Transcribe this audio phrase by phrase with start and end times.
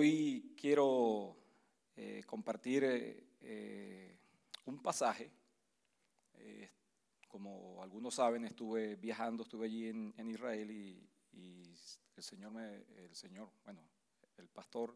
[0.00, 1.36] Hoy quiero
[1.96, 4.16] eh, compartir eh,
[4.66, 5.28] un pasaje.
[6.34, 6.70] Eh,
[7.26, 11.04] como algunos saben, estuve viajando, estuve allí en, Israel y,
[12.14, 13.80] el Señor, el Señor, bueno,
[14.36, 14.94] el pastor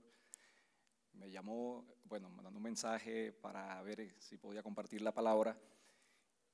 [1.15, 5.59] me llamó, bueno, mandando un mensaje para ver si podía compartir la palabra.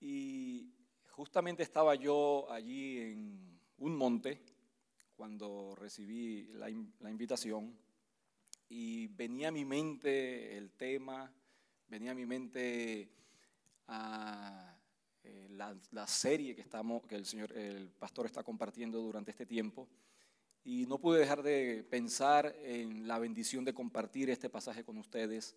[0.00, 0.72] Y
[1.10, 4.42] justamente estaba yo allí en un monte
[5.14, 6.70] cuando recibí la
[7.10, 7.76] invitación
[8.68, 11.32] y venía a mi mente el tema,
[11.88, 13.08] venía a mi mente
[13.86, 14.76] ah,
[15.24, 19.88] eh, la, serie que, estamos, que el, señor, el pastor está compartiendo durante este tiempo.
[20.64, 25.56] Y no pude dejar de pensar en la bendición de compartir este pasaje con ustedes.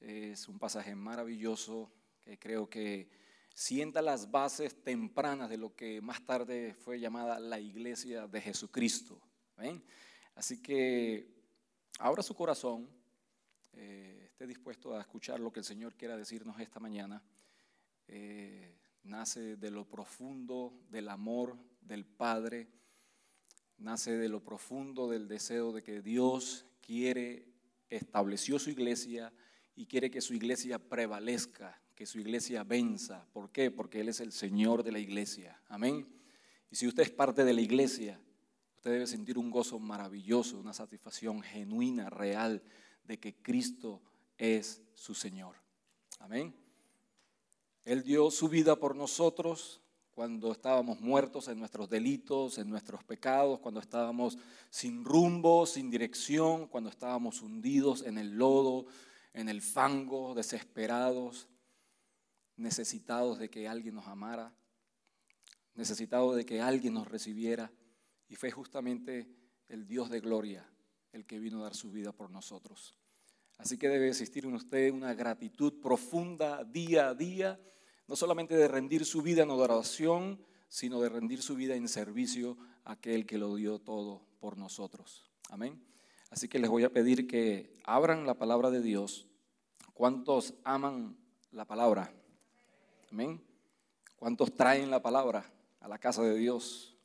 [0.00, 1.90] Es un pasaje maravilloso
[2.24, 3.08] que creo que
[3.54, 9.20] sienta las bases tempranas de lo que más tarde fue llamada la iglesia de Jesucristo.
[10.34, 11.41] Así que
[11.98, 12.88] abra su corazón,
[13.74, 17.22] eh, esté dispuesto a escuchar lo que el Señor quiera decirnos esta mañana.
[18.08, 22.68] Eh, nace de lo profundo del amor del Padre,
[23.78, 27.48] nace de lo profundo del deseo de que Dios quiere,
[27.88, 29.32] estableció su iglesia
[29.74, 33.26] y quiere que su iglesia prevalezca, que su iglesia venza.
[33.32, 33.70] ¿Por qué?
[33.70, 35.60] Porque Él es el Señor de la iglesia.
[35.68, 36.06] Amén.
[36.70, 38.20] Y si usted es parte de la iglesia,
[38.82, 42.60] Usted debe sentir un gozo maravilloso, una satisfacción genuina, real,
[43.04, 44.02] de que Cristo
[44.36, 45.54] es su Señor.
[46.18, 46.52] Amén.
[47.84, 53.60] Él dio su vida por nosotros cuando estábamos muertos en nuestros delitos, en nuestros pecados,
[53.60, 54.36] cuando estábamos
[54.68, 58.86] sin rumbo, sin dirección, cuando estábamos hundidos en el lodo,
[59.32, 61.46] en el fango, desesperados,
[62.56, 64.52] necesitados de que alguien nos amara,
[65.76, 67.70] necesitados de que alguien nos recibiera.
[68.32, 69.28] Y fue justamente
[69.68, 70.66] el Dios de gloria
[71.12, 72.94] el que vino a dar su vida por nosotros.
[73.58, 77.60] Así que debe existir en usted una gratitud profunda día a día,
[78.08, 82.56] no solamente de rendir su vida en adoración, sino de rendir su vida en servicio
[82.84, 85.30] a aquel que lo dio todo por nosotros.
[85.50, 85.84] Amén.
[86.30, 89.28] Así que les voy a pedir que abran la palabra de Dios.
[89.92, 91.18] ¿Cuántos aman
[91.50, 92.10] la palabra?
[93.10, 93.42] Amén.
[94.16, 96.96] ¿Cuántos traen la palabra a la casa de Dios?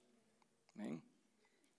[0.73, 1.06] Amén.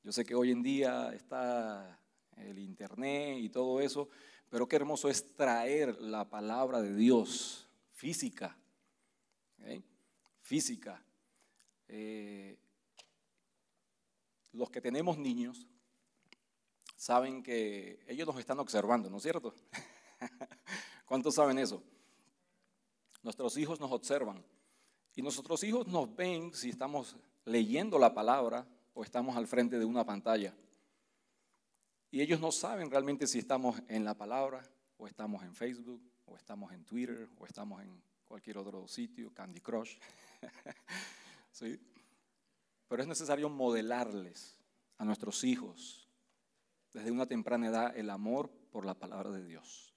[0.02, 2.00] Yo sé que hoy en día está
[2.36, 4.08] el internet y todo eso,
[4.48, 8.56] pero qué hermoso es traer la palabra de Dios física.
[10.40, 11.04] Física.
[11.88, 12.56] Eh,
[14.52, 15.66] los que tenemos niños
[16.96, 19.54] saben que ellos nos están observando, ¿no es cierto?
[21.06, 21.82] ¿Cuántos saben eso?
[23.22, 24.44] Nuestros hijos nos observan
[25.14, 28.66] y nuestros hijos nos ven si estamos leyendo la palabra
[28.98, 30.52] o estamos al frente de una pantalla.
[32.10, 34.60] Y ellos no saben realmente si estamos en la palabra
[34.96, 39.60] o estamos en Facebook o estamos en Twitter o estamos en cualquier otro sitio, Candy
[39.60, 39.96] Crush.
[41.52, 41.80] ¿Sí?
[42.88, 44.58] Pero es necesario modelarles
[44.96, 46.08] a nuestros hijos
[46.92, 49.94] desde una temprana edad el amor por la palabra de Dios.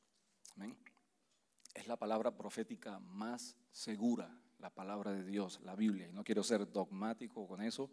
[1.73, 6.07] Es la palabra profética más segura, la palabra de Dios, la Biblia.
[6.07, 7.90] Y no quiero ser dogmático con eso,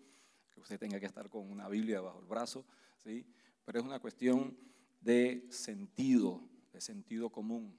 [0.61, 2.65] usted tenga que estar con una Biblia bajo el brazo,
[3.03, 3.25] ¿sí?
[3.65, 4.57] pero es una cuestión
[5.01, 6.43] de sentido,
[6.73, 7.79] de sentido común.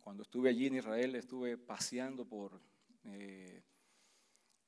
[0.00, 2.60] Cuando estuve allí en Israel estuve paseando por
[3.04, 3.62] eh,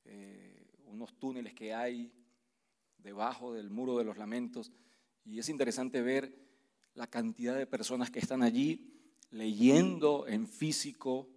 [0.05, 2.11] eh, unos túneles que hay
[2.97, 4.71] debajo del muro de los lamentos
[5.25, 6.33] y es interesante ver
[6.93, 8.93] la cantidad de personas que están allí
[9.31, 11.29] leyendo en físico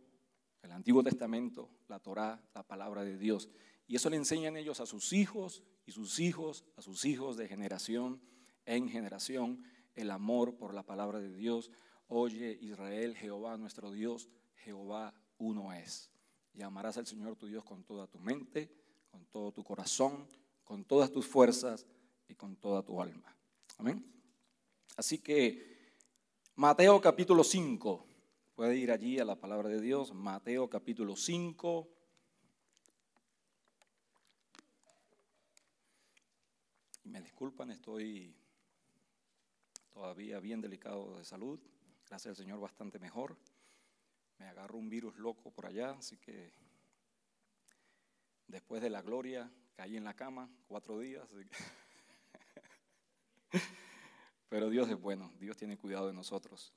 [0.62, 3.48] el Antiguo Testamento, la Torá, la palabra de Dios.
[3.86, 7.48] Y eso le enseñan ellos a sus hijos y sus hijos, a sus hijos de
[7.48, 8.20] generación
[8.66, 9.64] en generación,
[9.94, 11.70] el amor por la palabra de Dios.
[12.08, 16.10] Oye Israel, Jehová nuestro Dios, Jehová uno es.
[16.52, 18.70] Y amarás al Señor tu Dios con toda tu mente,
[19.10, 20.26] con todo tu corazón,
[20.64, 21.86] con todas tus fuerzas
[22.28, 23.36] y con toda tu alma.
[23.78, 24.04] Amén.
[24.96, 25.76] Así que
[26.56, 28.06] Mateo capítulo 5,
[28.54, 31.88] puede ir allí a la palabra de Dios, Mateo capítulo 5,
[37.16, 38.36] Me disculpan, estoy
[39.90, 41.58] todavía bien delicado de salud.
[42.06, 43.38] Gracias al Señor, bastante mejor.
[44.38, 46.52] Me agarró un virus loco por allá, así que
[48.46, 51.26] después de la gloria caí en la cama cuatro días.
[54.50, 56.74] Pero Dios es bueno, Dios tiene cuidado de nosotros.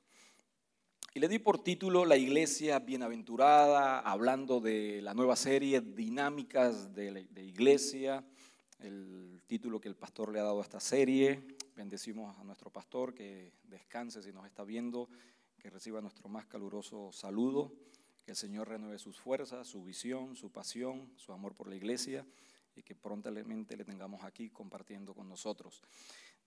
[1.13, 7.25] Y le di por título La iglesia bienaventurada, hablando de la nueva serie Dinámicas de,
[7.25, 8.23] de Iglesia
[8.79, 11.43] el título que el pastor le ha dado a esta serie,
[11.75, 15.09] bendecimos a nuestro pastor, que descanse si nos está viendo,
[15.57, 17.73] que reciba nuestro más caluroso saludo,
[18.23, 22.25] que el Señor renueve sus fuerzas, su visión, su pasión, su amor por la iglesia
[22.75, 25.81] y que prontamente le tengamos aquí compartiendo con nosotros.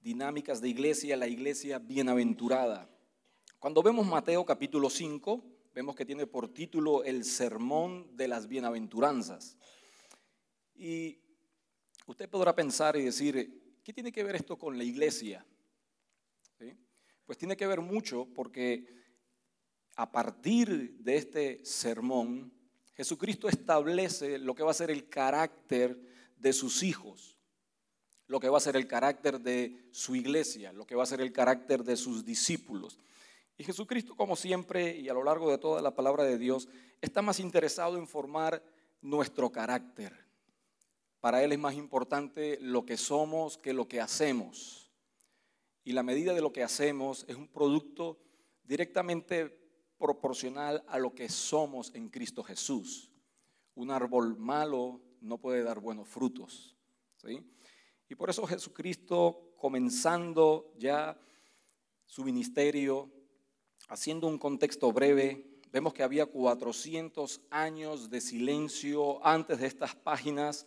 [0.00, 2.88] Dinámicas de iglesia, la iglesia bienaventurada.
[3.58, 5.44] Cuando vemos Mateo capítulo 5,
[5.74, 9.56] vemos que tiene por título el sermón de las bienaventuranzas.
[10.74, 11.21] Y
[12.06, 15.44] usted podrá pensar y decir, ¿qué tiene que ver esto con la iglesia?
[17.24, 18.86] Pues tiene que ver mucho porque
[19.96, 22.52] a partir de este sermón,
[22.94, 25.98] Jesucristo establece lo que va a ser el carácter
[26.36, 27.38] de sus hijos,
[28.26, 31.20] lo que va a ser el carácter de su iglesia, lo que va a ser
[31.20, 32.98] el carácter de sus discípulos.
[33.56, 36.68] Y Jesucristo, como siempre y a lo largo de toda la palabra de Dios,
[37.00, 38.62] está más interesado en formar
[39.00, 40.31] nuestro carácter.
[41.22, 44.90] Para Él es más importante lo que somos que lo que hacemos.
[45.84, 48.18] Y la medida de lo que hacemos es un producto
[48.64, 49.56] directamente
[49.98, 53.08] proporcional a lo que somos en Cristo Jesús.
[53.76, 56.76] Un árbol malo no puede dar buenos frutos.
[58.08, 61.16] Y por eso Jesucristo, comenzando ya
[62.04, 63.08] su ministerio,
[63.86, 70.66] haciendo un contexto breve, vemos que había 400 años de silencio antes de estas páginas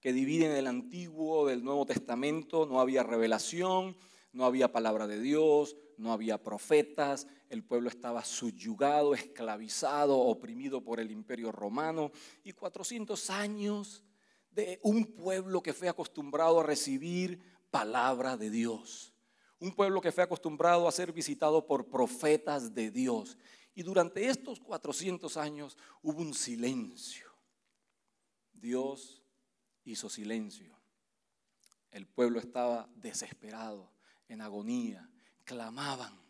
[0.00, 3.96] que dividen el Antiguo del Nuevo Testamento, no había revelación,
[4.32, 11.00] no había palabra de Dios, no había profetas, el pueblo estaba subyugado, esclavizado, oprimido por
[11.00, 12.12] el imperio romano
[12.44, 14.04] y 400 años
[14.50, 17.40] de un pueblo que fue acostumbrado a recibir
[17.70, 19.12] palabra de Dios.
[19.60, 23.36] Un pueblo que fue acostumbrado a ser visitado por profetas de Dios.
[23.74, 27.26] Y durante estos 400 años hubo un silencio.
[28.52, 29.22] Dios
[29.92, 30.76] hizo silencio.
[31.90, 33.90] El pueblo estaba desesperado,
[34.28, 35.08] en agonía,
[35.44, 36.20] clamaban.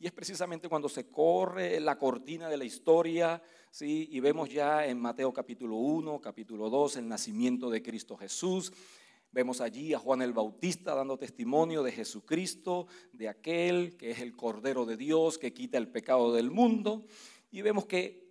[0.00, 4.08] Y es precisamente cuando se corre la cortina de la historia, ¿sí?
[4.10, 8.72] y vemos ya en Mateo capítulo 1, capítulo 2, el nacimiento de Cristo Jesús.
[9.30, 14.34] Vemos allí a Juan el Bautista dando testimonio de Jesucristo, de aquel que es el
[14.36, 17.04] Cordero de Dios que quita el pecado del mundo.
[17.50, 18.27] Y vemos que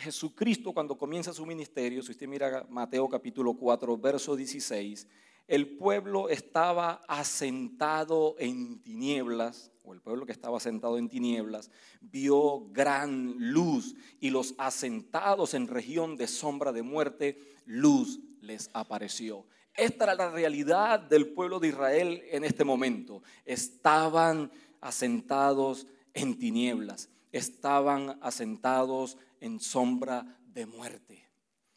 [0.00, 5.06] Jesucristo cuando comienza su ministerio, si usted mira Mateo capítulo 4, verso 16,
[5.46, 11.70] el pueblo estaba asentado en tinieblas, o el pueblo que estaba asentado en tinieblas,
[12.00, 19.44] vio gran luz y los asentados en región de sombra de muerte, luz les apareció.
[19.74, 23.22] Esta era la realidad del pueblo de Israel en este momento.
[23.44, 24.50] Estaban
[24.80, 29.29] asentados en tinieblas, estaban asentados en
[29.60, 31.30] sombra de muerte.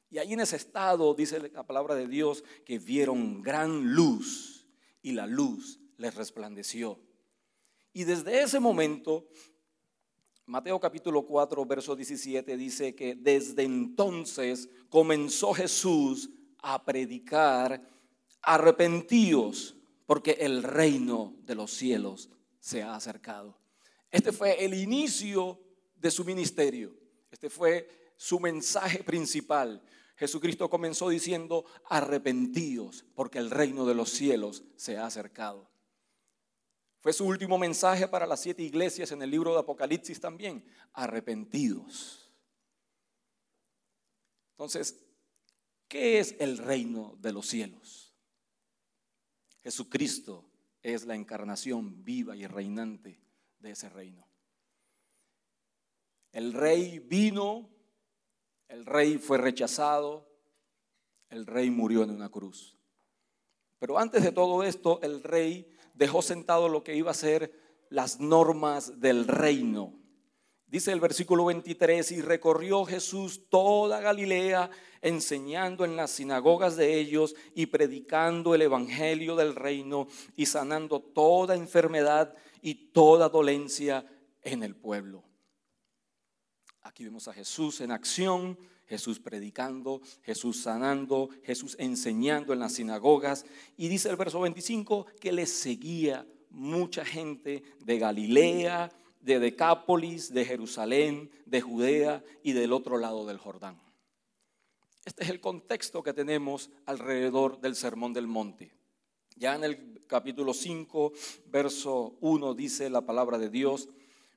[0.10, 4.68] Y ahí en ese estado, dice la palabra de Dios, que vieron gran luz
[5.02, 7.00] y la luz les resplandeció.
[7.94, 9.28] Y desde ese momento,
[10.46, 16.30] Mateo capítulo 4, verso 17 dice que desde entonces comenzó Jesús
[16.60, 17.82] a predicar,
[18.42, 22.30] arrepentíos, porque el reino de los cielos
[22.60, 23.58] se ha acercado.
[24.12, 25.60] Este fue el inicio
[25.96, 27.03] de su ministerio.
[27.34, 29.84] Este fue su mensaje principal.
[30.16, 35.68] Jesucristo comenzó diciendo, arrepentíos, porque el reino de los cielos se ha acercado.
[37.00, 42.32] Fue su último mensaje para las siete iglesias en el libro de Apocalipsis también, arrepentidos.
[44.52, 45.04] Entonces,
[45.88, 48.14] ¿qué es el reino de los cielos?
[49.64, 50.46] Jesucristo
[50.84, 53.20] es la encarnación viva y reinante
[53.58, 54.33] de ese reino.
[56.34, 57.74] El rey vino
[58.74, 60.28] el rey fue rechazado,
[61.30, 62.76] el rey murió en una cruz.
[63.78, 67.54] Pero antes de todo esto, el rey dejó sentado lo que iba a ser
[67.90, 69.94] las normas del reino.
[70.66, 74.72] Dice el versículo 23, y recorrió Jesús toda Galilea,
[75.04, 81.54] enseñando en las sinagogas de ellos y predicando el evangelio del reino y sanando toda
[81.54, 84.04] enfermedad y toda dolencia
[84.42, 85.24] en el pueblo.
[86.84, 93.46] Aquí vemos a Jesús en acción, Jesús predicando, Jesús sanando, Jesús enseñando en las sinagogas.
[93.78, 100.44] Y dice el verso 25 que le seguía mucha gente de Galilea, de Decápolis, de
[100.44, 103.82] Jerusalén, de Judea y del otro lado del Jordán.
[105.06, 108.74] Este es el contexto que tenemos alrededor del Sermón del Monte.
[109.36, 111.14] Ya en el capítulo 5,
[111.48, 113.90] verso 1 dice la palabra de Dios,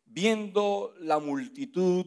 [0.06, 2.06] viendo la multitud,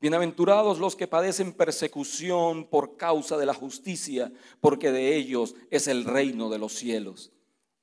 [0.00, 6.04] Bienaventurados los que padecen persecución por causa de la justicia, porque de ellos es el
[6.04, 7.32] reino de los cielos.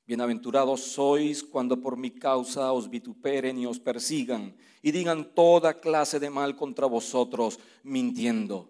[0.07, 6.22] Bienaventurados sois cuando por mi causa os vituperen y os persigan y digan toda clase
[6.22, 8.69] de mal contra vosotros, mintiendo.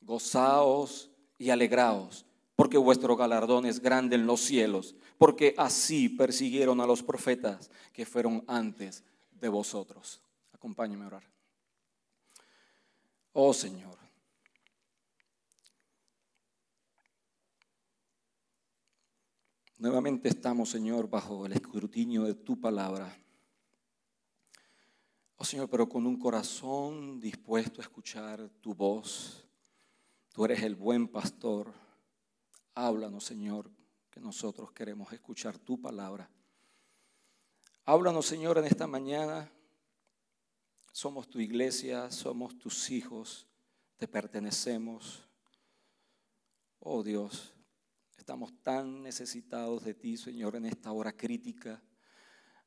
[0.00, 2.24] Gozaos y alegraos,
[2.54, 8.06] porque vuestro galardón es grande en los cielos, porque así persiguieron a los profetas que
[8.06, 9.02] fueron antes
[9.32, 10.20] de vosotros.
[10.52, 11.35] Acompáñeme a orar.
[13.38, 13.98] Oh Señor.
[19.76, 23.14] Nuevamente estamos, Señor, bajo el escrutinio de tu palabra.
[25.36, 29.46] Oh Señor, pero con un corazón dispuesto a escuchar tu voz
[30.32, 31.72] Tú eres el buen pastor.
[32.74, 33.70] Háblanos, Señor,
[34.10, 36.30] que nosotros queremos escuchar tu palabra.
[37.84, 39.50] Háblanos, Señor, en esta mañana.
[40.96, 43.46] Somos tu iglesia, somos tus hijos,
[43.98, 45.28] te pertenecemos.
[46.78, 47.52] Oh Dios,
[48.16, 51.82] estamos tan necesitados de ti, Señor, en esta hora crítica.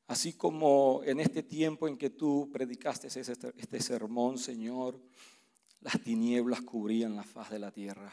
[0.06, 5.02] Así como en este tiempo en que tú predicaste este sermón, Señor,
[5.80, 8.12] las tinieblas cubrían la faz de la tierra.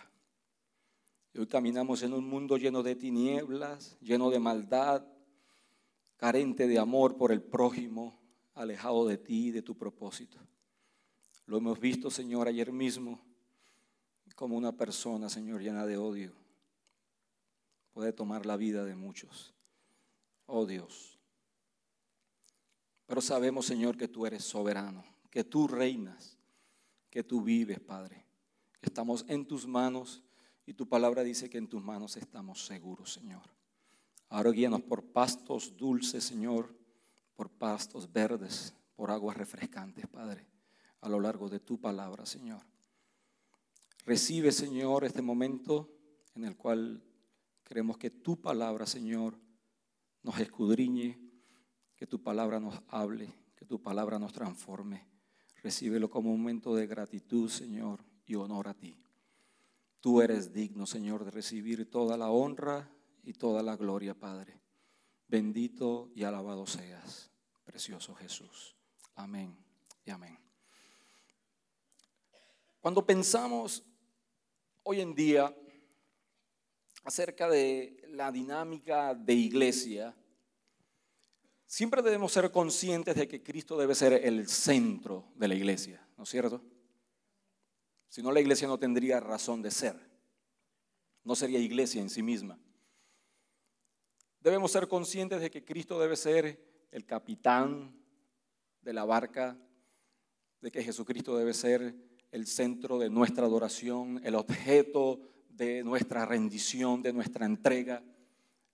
[1.32, 5.06] Y hoy caminamos en un mundo lleno de tinieblas, lleno de maldad,
[6.16, 8.17] carente de amor por el prójimo,
[8.58, 10.38] alejado de ti y de tu propósito.
[11.46, 13.20] Lo hemos visto, Señor, ayer mismo,
[14.36, 16.34] como una persona, Señor, llena de odio,
[17.94, 19.54] puede tomar la vida de muchos.
[20.46, 21.18] Oh Dios.
[23.06, 26.38] Pero sabemos, Señor, que tú eres soberano, que tú reinas
[27.10, 28.26] que tú vives, Padre.
[28.82, 30.24] Estamos en tus manos
[30.66, 33.42] y tu palabra dice que en tus manos estamos seguros, Señor.
[34.30, 36.76] Ahora guíanos por pastos dulces, Señor,
[37.38, 40.46] por pastos verdes, por aguas refrescantes, Padre,
[41.00, 42.62] a lo largo de tu palabra, Señor.
[44.06, 45.90] Recibe, Señor, este momento
[46.36, 47.02] en el cual
[47.64, 49.40] queremos que tu palabra, Señor,
[50.22, 51.18] nos escudriñe,
[51.96, 55.08] que tu palabra nos hable, que tu palabra nos transforme
[55.64, 58.98] Recíbelo como un momento de gratitud, Señor, y honor a ti.
[60.00, 62.90] Tú eres digno, Señor, de recibir toda la honra
[63.24, 64.62] y toda la gloria, Padre.
[65.28, 67.30] Bendito y alabado seas,
[67.66, 68.76] precioso Jesús.
[69.16, 69.58] Amén
[70.06, 70.40] y amén.
[72.80, 73.84] Cuando pensamos
[74.84, 75.54] hoy en día
[77.04, 80.16] acerca de la dinámica de iglesia,
[81.68, 86.24] Siempre debemos ser conscientes de que Cristo debe ser el centro de la iglesia, ¿no
[86.24, 86.64] es cierto?
[88.08, 90.00] Si no, la iglesia no tendría razón de ser.
[91.26, 92.58] No sería iglesia en sí misma.
[94.48, 96.58] Debemos ser conscientes de que Cristo debe ser
[96.92, 97.94] el capitán
[98.82, 99.58] de la barca,
[100.62, 101.94] de que Jesucristo debe ser
[102.32, 108.02] el centro de nuestra adoración, el objeto de nuestra rendición, de nuestra entrega.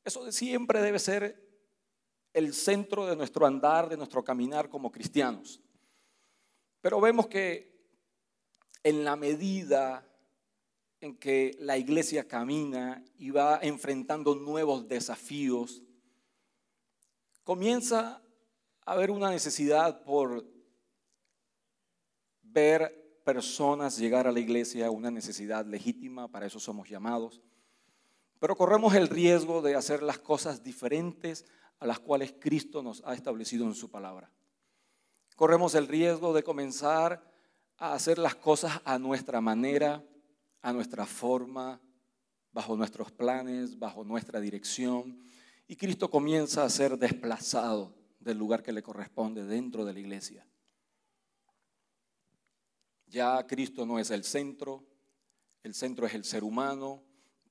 [0.05, 1.43] Eso siempre debe ser
[2.33, 5.59] el centro de nuestro andar, de nuestro caminar como cristianos.
[6.81, 7.83] Pero vemos que
[8.83, 10.07] en la medida
[11.03, 15.83] en que la iglesia camina y va enfrentando nuevos desafíos,
[17.43, 18.21] comienza
[18.85, 20.45] a haber una necesidad por
[22.41, 27.41] ver personas llegar a la iglesia, una necesidad legítima, para eso somos llamados,
[28.39, 31.45] pero corremos el riesgo de hacer las cosas diferentes
[31.79, 34.31] a las cuales Cristo nos ha establecido en su palabra.
[35.35, 37.29] Corremos el riesgo de comenzar
[37.77, 40.01] a hacer las cosas a nuestra manera,
[40.63, 41.79] a nuestra forma,
[42.51, 45.23] bajo nuestros planes, bajo nuestra dirección.
[45.67, 50.47] Y Cristo comienza a ser desplazado del lugar que le corresponde dentro de la iglesia.
[53.05, 54.83] Ya Cristo no es el centro,
[55.61, 57.03] el centro es el ser humano,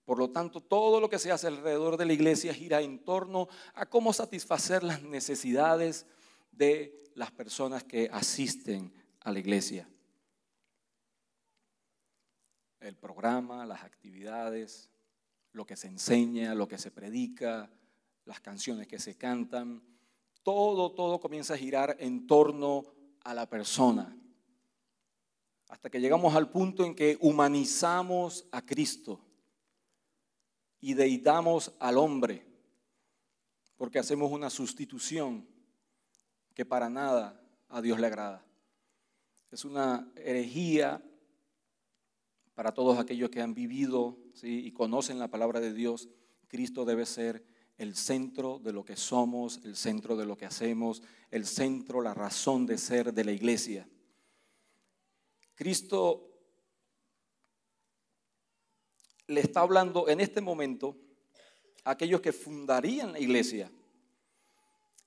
[0.05, 3.49] por lo tanto, todo lo que se hace alrededor de la iglesia gira en torno
[3.75, 6.07] a cómo satisfacer las necesidades
[6.51, 9.89] de las personas que asisten a la iglesia.
[12.83, 14.91] El programa, las actividades,
[15.53, 17.71] lo que se enseña, lo que se predica,
[18.25, 19.83] las canciones que se cantan,
[20.43, 22.85] todo, todo comienza a girar en torno
[23.23, 24.17] a la persona.
[25.69, 29.21] Hasta que llegamos al punto en que humanizamos a Cristo
[30.81, 32.45] y deidamos al hombre,
[33.77, 35.47] porque hacemos una sustitución
[36.55, 38.45] que para nada a Dios le agrada.
[39.51, 41.03] Es una herejía
[42.55, 46.09] para todos aquellos que han vivido y conocen la palabra de Dios.
[46.49, 47.45] Cristo debe ser
[47.79, 52.15] el centro de lo que somos, el centro de lo que hacemos, el centro, la
[52.15, 53.89] razón de ser de la iglesia.
[55.55, 56.29] Cristo
[59.27, 60.97] le está hablando en este momento
[61.85, 63.71] a aquellos que fundarían la iglesia.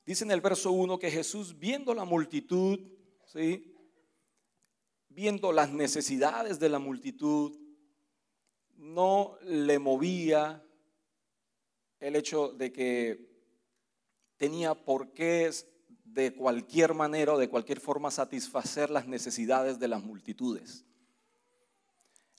[0.06, 2.80] Dice en el verso 1 que Jesús, viendo la multitud,
[3.26, 3.75] ¿sí?
[5.16, 7.58] Viendo las necesidades de la multitud,
[8.76, 10.62] no le movía
[12.02, 13.26] el hecho de que
[14.36, 15.50] tenía por qué
[16.04, 20.84] de cualquier manera o de cualquier forma satisfacer las necesidades de las multitudes.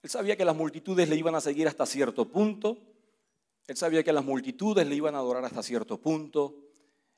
[0.02, 2.78] Él sabía que las multitudes le iban a seguir hasta cierto punto,
[3.66, 6.54] él sabía que las multitudes le iban a adorar hasta cierto punto,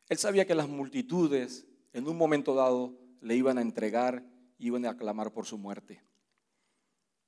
[0.09, 4.25] él sabía que las multitudes en un momento dado le iban a entregar
[4.59, 6.03] iban a clamar por su muerte.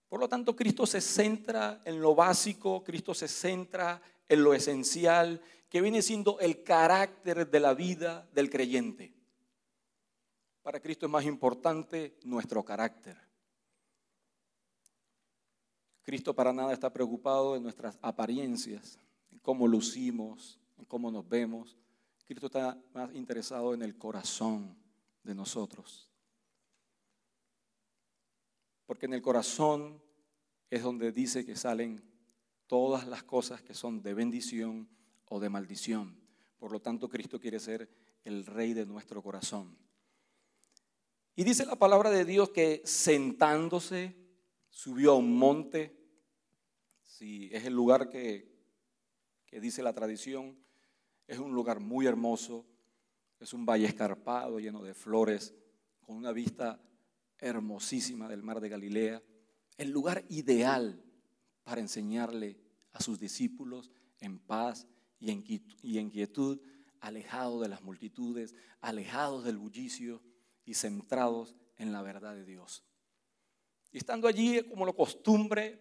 [0.08, 5.40] Por lo tanto, Cristo se centra en lo básico, Cristo se centra en lo esencial,
[5.68, 9.14] que viene siendo el carácter de la vida del creyente.
[10.62, 13.16] Para Cristo es más importante nuestro carácter.
[16.02, 18.98] Cristo para nada está preocupado en nuestras apariencias,
[19.30, 21.76] en cómo lucimos, en cómo nos vemos.
[22.26, 24.76] Cristo está más interesado en el corazón
[25.22, 26.09] de nosotros.
[28.90, 30.02] Porque en el corazón
[30.68, 32.02] es donde dice que salen
[32.66, 34.88] todas las cosas que son de bendición
[35.26, 36.20] o de maldición.
[36.58, 37.88] Por lo tanto, Cristo quiere ser
[38.24, 39.78] el rey de nuestro corazón.
[41.36, 44.16] Y dice la palabra de Dios que sentándose
[44.70, 45.96] subió a un monte.
[47.04, 48.52] Si es el lugar que,
[49.46, 50.58] que dice la tradición,
[51.28, 52.66] es un lugar muy hermoso,
[53.38, 55.54] es un valle escarpado lleno de flores,
[56.00, 56.82] con una vista
[57.40, 59.22] hermosísima del mar de Galilea,
[59.76, 61.02] el lugar ideal
[61.64, 62.58] para enseñarle
[62.92, 64.86] a sus discípulos en paz
[65.18, 65.30] y
[65.98, 66.60] en quietud,
[67.00, 70.22] alejados de las multitudes, alejados del bullicio
[70.64, 72.84] y centrados en la verdad de Dios.
[73.92, 75.80] Y estando allí, como lo costumbre,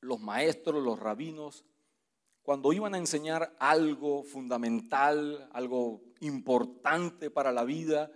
[0.00, 1.64] los maestros, los rabinos,
[2.42, 8.10] cuando iban a enseñar algo fundamental, algo importante para la vida,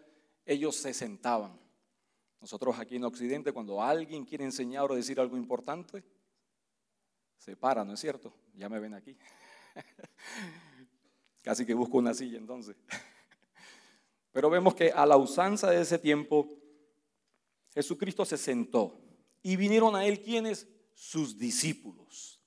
[0.47, 1.60] ellos se sentaban.
[2.41, 6.03] Nosotros aquí en Occidente, cuando alguien quiere enseñar o decir algo importante,
[7.39, 8.33] se para, ¿no es cierto?
[8.55, 9.17] Ya me ven aquí.
[11.43, 12.77] Casi que busco una silla entonces.
[14.33, 16.49] Pero vemos que a la usanza de ese tiempo,
[17.75, 19.01] Jesucristo se sentó
[19.43, 20.69] y vinieron a él quienes?
[20.95, 22.41] Sus discípulos.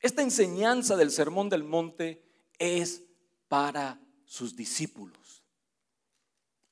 [0.00, 2.22] Esta enseñanza del Sermón del Monte
[2.58, 3.02] es
[3.48, 5.25] para sus discípulos.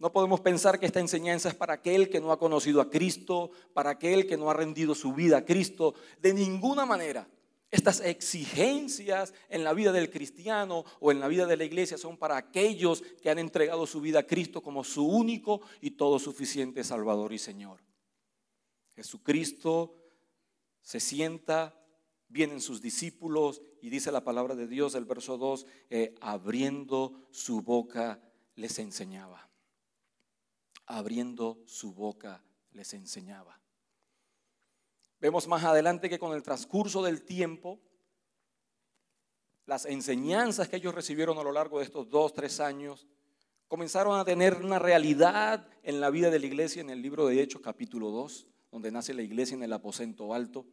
[0.05, 3.51] No podemos pensar que esta enseñanza es para aquel que no ha conocido a Cristo,
[3.73, 5.95] para aquel que no ha rendido su vida a Cristo.
[6.21, 7.27] De ninguna manera.
[7.71, 12.19] Estas exigencias en la vida del cristiano o en la vida de la iglesia son
[12.19, 16.85] para aquellos que han entregado su vida a Cristo como su único y todo suficiente
[16.85, 17.81] Salvador y Señor.
[18.95, 19.97] Jesucristo
[20.83, 21.83] se sienta,
[22.29, 27.62] vienen sus discípulos y dice la palabra de Dios, el verso 2, eh, abriendo su
[27.62, 28.21] boca
[28.55, 29.49] les enseñaba
[30.87, 32.42] abriendo su boca
[32.73, 33.61] les enseñaba.
[35.20, 37.81] Vemos más adelante que con el transcurso del tiempo,
[39.66, 43.07] las enseñanzas que ellos recibieron a lo largo de estos dos, tres años,
[43.68, 47.40] comenzaron a tener una realidad en la vida de la iglesia en el libro de
[47.40, 50.66] Hechos capítulo 2, donde nace la iglesia en el aposento alto.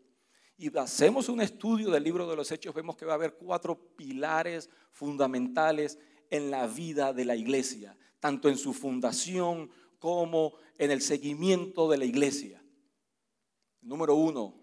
[0.57, 3.95] Y hacemos un estudio del libro de los Hechos, vemos que va a haber cuatro
[3.95, 5.97] pilares fundamentales
[6.29, 9.71] en la vida de la iglesia, tanto en su fundación
[10.01, 12.59] como en el seguimiento de la iglesia.
[13.81, 14.59] Número uno,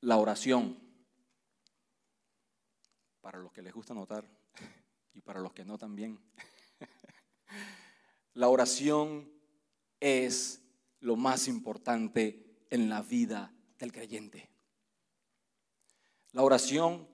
[0.00, 0.78] la oración.
[3.20, 4.26] Para los que les gusta notar
[5.12, 6.18] y para los que no también.
[8.32, 9.30] La oración
[10.00, 10.62] es
[11.00, 14.48] lo más importante en la vida del creyente.
[16.32, 17.08] La oración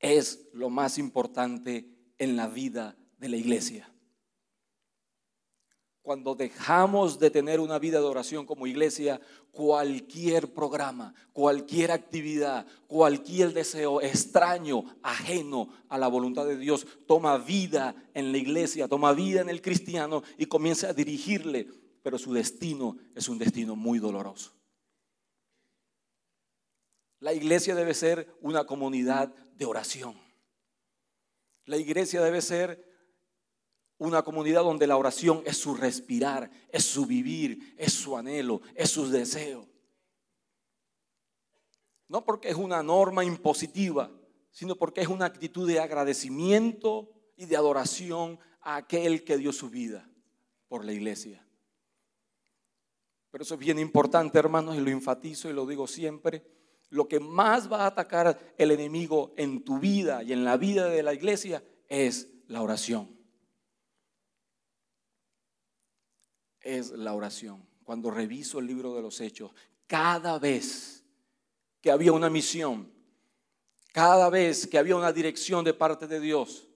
[0.00, 3.90] es lo más importante en la vida de la iglesia.
[6.06, 13.52] Cuando dejamos de tener una vida de oración como iglesia, cualquier programa, cualquier actividad, cualquier
[13.52, 19.40] deseo extraño, ajeno a la voluntad de Dios, toma vida en la iglesia, toma vida
[19.40, 21.66] en el cristiano y comienza a dirigirle,
[22.04, 24.52] pero su destino es un destino muy doloroso.
[27.18, 30.14] La iglesia debe ser una comunidad de oración.
[31.64, 32.95] La iglesia debe ser
[33.98, 38.90] una comunidad donde la oración es su respirar, es su vivir, es su anhelo, es
[38.90, 39.66] su deseo.
[42.08, 44.10] No porque es una norma impositiva,
[44.50, 49.70] sino porque es una actitud de agradecimiento y de adoración a aquel que dio su
[49.70, 50.08] vida
[50.68, 51.46] por la iglesia.
[53.30, 56.44] Pero eso es bien importante, hermanos, y lo enfatizo y lo digo siempre.
[56.88, 60.88] Lo que más va a atacar el enemigo en tu vida y en la vida
[60.88, 63.15] de la iglesia es la oración.
[66.66, 67.64] Es la oración.
[67.84, 69.52] Cuando reviso el libro de los hechos,
[69.86, 71.04] cada vez
[71.80, 72.90] que había una misión,
[73.92, 76.66] cada vez que había una dirección de parte de Dios,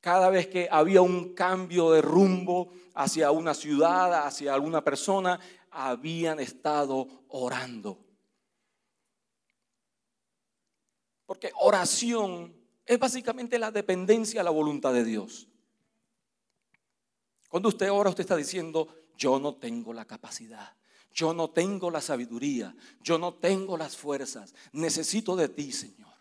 [0.00, 5.38] cada vez que había un cambio de rumbo hacia una ciudad, hacia alguna persona,
[5.70, 8.04] habían estado orando.
[11.24, 12.52] Porque oración
[12.84, 15.48] es básicamente la dependencia a la voluntad de Dios.
[17.48, 20.76] Cuando usted ora, usted está diciendo, yo no tengo la capacidad,
[21.12, 26.12] yo no tengo la sabiduría, yo no tengo las fuerzas, necesito de ti, Señor.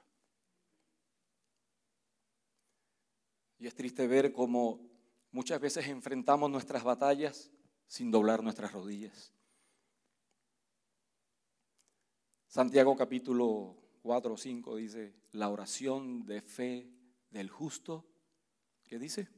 [3.57, 4.79] Y es triste ver cómo
[5.31, 7.51] muchas veces enfrentamos nuestras batallas
[7.87, 9.31] sin doblar nuestras rodillas.
[12.47, 16.89] Santiago capítulo 4 o 5 dice, la oración de fe
[17.29, 18.05] del justo,
[18.83, 19.29] ¿qué dice?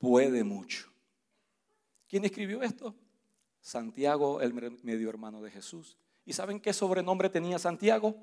[0.00, 0.90] Puede mucho.
[2.08, 2.96] ¿Quién escribió esto?
[3.60, 5.96] Santiago, el medio hermano de Jesús.
[6.24, 8.16] ¿Y saben qué sobrenombre tenía Santiago?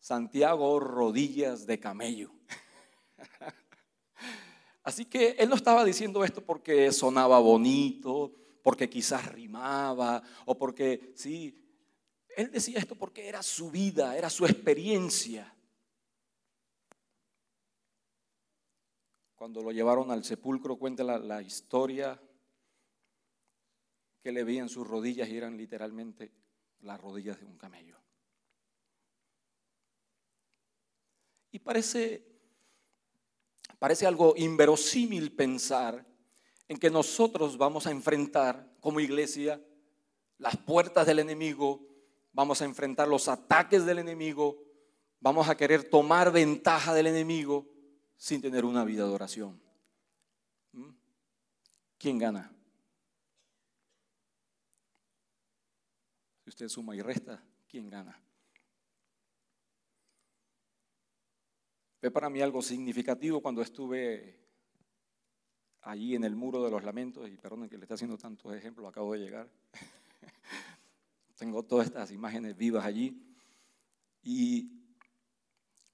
[0.00, 2.32] Santiago rodillas de camello.
[4.82, 11.12] Así que él no estaba diciendo esto porque sonaba bonito, porque quizás rimaba o porque
[11.14, 11.58] sí.
[12.36, 15.53] Él decía esto porque era su vida, era su experiencia.
[19.44, 22.18] Cuando lo llevaron al sepulcro, cuenta la, historia
[24.22, 26.32] que le veían sus rodillas y eran literalmente
[26.80, 27.98] las rodillas de un camello.
[31.52, 32.24] Y parece,
[33.78, 36.06] parece algo inverosímil pensar
[36.66, 39.62] en que nosotros vamos a enfrentar como iglesia
[40.38, 41.86] las puertas del enemigo,
[42.32, 44.64] vamos a enfrentar los ataques del enemigo,
[45.20, 47.73] vamos a querer tomar ventaja del enemigo
[48.24, 49.60] sin tener una vida de oración.
[50.72, 50.88] ¿Mm?
[51.98, 52.50] ¿Quién gana?
[56.42, 58.18] Si usted suma y resta, ¿quién gana?
[62.00, 64.40] Fue para mí algo significativo cuando estuve
[65.82, 68.88] allí en el muro de los lamentos, y perdonen que le esté haciendo tantos ejemplos,
[68.88, 69.50] acabo de llegar.
[71.36, 73.22] Tengo todas estas imágenes vivas allí.
[74.22, 74.83] Y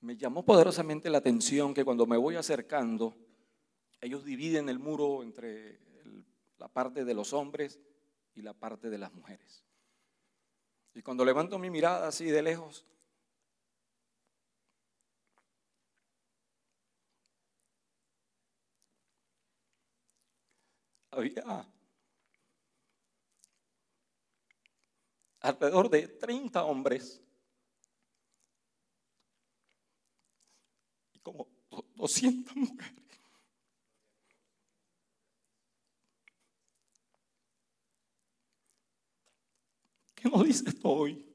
[0.00, 3.14] me llamó poderosamente la atención que cuando me voy acercando,
[4.00, 5.78] ellos dividen el muro entre
[6.58, 7.80] la parte de los hombres
[8.34, 9.64] y la parte de las mujeres.
[10.94, 12.86] Y cuando levanto mi mirada así de lejos,
[21.10, 21.68] había
[25.40, 27.22] alrededor de 30 hombres
[31.22, 31.48] como
[31.96, 33.00] 200 mujeres.
[40.14, 41.26] ¿Qué nos dice esto hoy?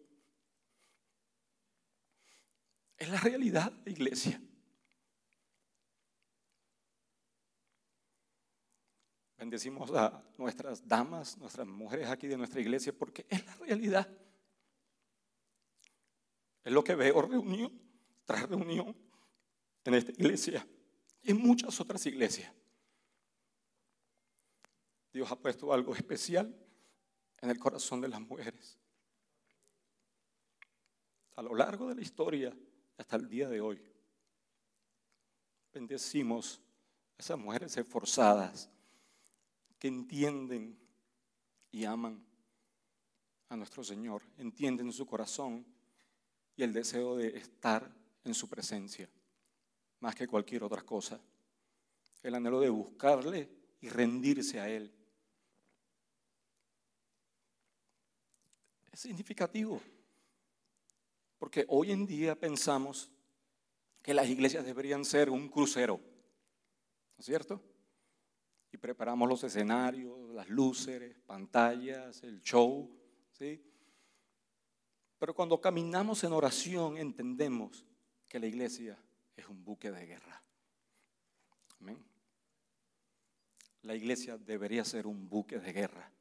[2.97, 4.41] Es la realidad de iglesia.
[9.37, 14.09] Bendecimos a nuestras damas, nuestras mujeres aquí de nuestra iglesia, porque es la realidad.
[16.63, 17.71] Es lo que veo reunión
[18.25, 19.04] tras reunión
[19.85, 20.67] en esta iglesia
[21.21, 22.51] y en muchas otras iglesias.
[25.13, 26.53] Dios ha puesto algo especial
[27.39, 28.77] en el corazón de las mujeres.
[31.35, 32.53] A lo largo de la historia,
[32.97, 33.81] hasta el día de hoy,
[35.71, 36.59] bendecimos
[37.17, 38.69] a esas mujeres esforzadas
[39.77, 40.77] que entienden
[41.71, 42.25] y aman
[43.49, 45.65] a nuestro Señor, entienden su corazón
[46.55, 47.93] y el deseo de estar
[48.23, 49.09] en su presencia
[50.05, 51.19] más que cualquier otra cosa.
[52.21, 53.49] el anhelo de buscarle
[53.81, 54.93] y rendirse a Él.
[58.91, 59.81] Es significativo,
[61.39, 63.09] porque hoy en día pensamos
[64.03, 67.59] que las iglesias deberían ser un crucero, ¿no es cierto?
[68.71, 72.95] Y preparamos los escenarios, las luces, pantallas, el show,
[73.31, 73.59] ¿sí?
[75.17, 77.83] Pero cuando caminamos en oración entendemos
[78.27, 78.99] que la iglesia
[79.35, 80.41] es un buque de guerra.
[81.79, 82.03] Amén.
[83.81, 86.11] La iglesia debería ser un buque de guerra,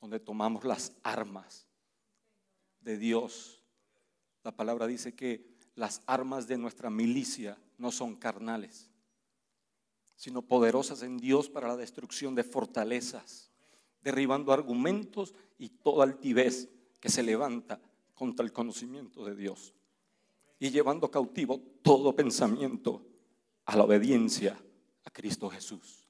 [0.00, 1.66] donde tomamos las armas
[2.80, 3.62] de Dios.
[4.42, 8.90] La palabra dice que las armas de nuestra milicia no son carnales,
[10.16, 13.50] sino poderosas en Dios para la destrucción de fortalezas,
[14.02, 16.68] derribando argumentos y toda altivez
[17.00, 17.80] que se levanta
[18.14, 19.74] contra el conocimiento de Dios
[20.58, 23.04] y llevando cautivo todo pensamiento
[23.64, 24.58] a la obediencia
[25.04, 26.08] a Cristo Jesús.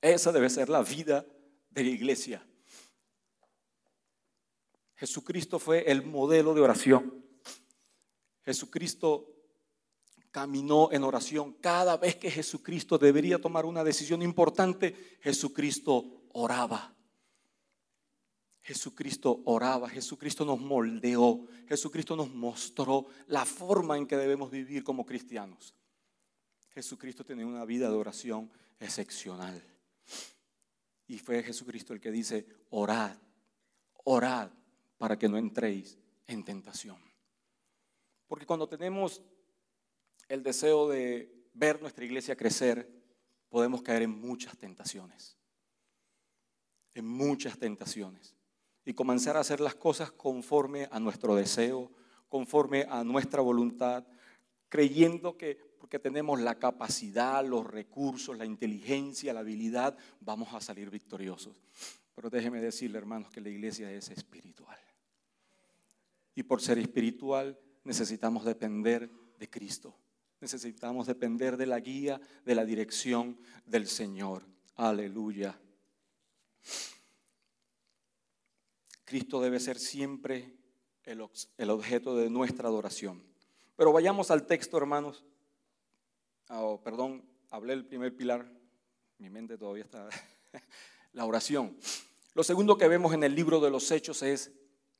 [0.00, 1.24] Esa debe ser la vida
[1.70, 2.46] de la iglesia.
[4.96, 7.24] Jesucristo fue el modelo de oración.
[8.44, 9.34] Jesucristo
[10.30, 11.52] caminó en oración.
[11.60, 16.93] Cada vez que Jesucristo debería tomar una decisión importante, Jesucristo oraba.
[18.64, 25.04] Jesucristo oraba, Jesucristo nos moldeó, Jesucristo nos mostró la forma en que debemos vivir como
[25.04, 25.74] cristianos.
[26.70, 28.50] Jesucristo tenía una vida de oración
[28.80, 29.62] excepcional.
[31.06, 33.14] Y fue Jesucristo el que dice, orad,
[34.04, 34.50] orad
[34.96, 36.96] para que no entréis en tentación.
[38.26, 39.20] Porque cuando tenemos
[40.26, 42.90] el deseo de ver nuestra iglesia crecer,
[43.50, 45.36] podemos caer en muchas tentaciones.
[46.94, 48.34] En muchas tentaciones
[48.84, 51.90] y comenzar a hacer las cosas conforme a nuestro deseo,
[52.28, 54.04] conforme a nuestra voluntad,
[54.68, 60.90] creyendo que porque tenemos la capacidad, los recursos, la inteligencia, la habilidad, vamos a salir
[60.90, 61.54] victoriosos.
[62.14, 64.78] Pero déjeme decirle, hermanos, que la iglesia es espiritual.
[66.34, 69.94] Y por ser espiritual necesitamos depender de Cristo.
[70.40, 74.46] Necesitamos depender de la guía, de la dirección del Señor.
[74.76, 75.58] Aleluya.
[79.04, 80.54] Cristo debe ser siempre
[81.04, 81.20] el,
[81.70, 83.22] objeto de nuestra adoración.
[83.76, 85.24] Pero vayamos al texto, hermanos.
[86.48, 88.50] Oh, perdón, hablé el primer pilar.
[89.18, 90.08] Mi mente todavía está.
[91.12, 91.76] la oración.
[92.34, 94.52] Lo segundo que vemos en el libro de los Hechos es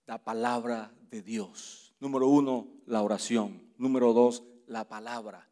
[0.07, 1.95] la palabra de Dios.
[2.01, 3.73] Número uno, la oración.
[3.79, 5.49] Número dos, la palabra.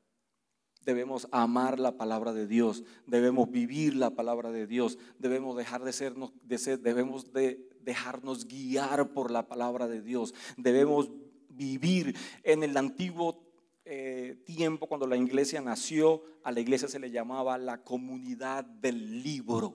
[0.84, 5.92] Debemos amar la palabra de Dios, debemos vivir la palabra de Dios, debemos dejar de
[5.92, 11.10] sernos, de ser, debemos de dejarnos guiar por la palabra de Dios, debemos
[11.48, 13.44] vivir en el antiguo
[13.84, 19.22] eh, tiempo cuando la iglesia nació, a la iglesia se le llamaba la comunidad del
[19.22, 19.74] libro.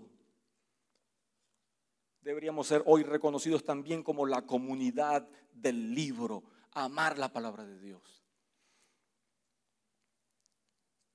[2.21, 8.16] Deberíamos ser hoy reconocidos también como la comunidad del libro, amar la palabra de Dios.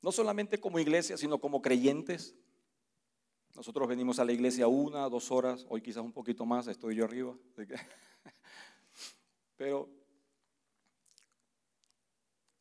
[0.02, 2.34] No solamente como iglesia, sino como creyentes.
[3.54, 7.04] Nosotros venimos a la iglesia una, dos horas, hoy quizás un poquito más, estoy yo
[7.04, 7.36] arriba.
[9.56, 9.88] Pero,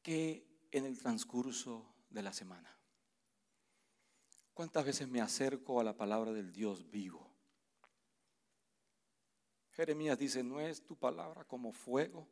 [0.04, 2.78] ¿qué en el transcurso de la semana?
[4.54, 7.32] ¿Cuántas veces me acerco a la palabra del Dios vivo?
[9.72, 12.28] Jeremías dice, ¿no es tu palabra como fuego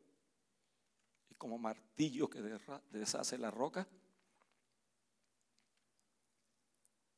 [1.28, 2.40] y como martillo que
[2.90, 3.88] deshace la roca?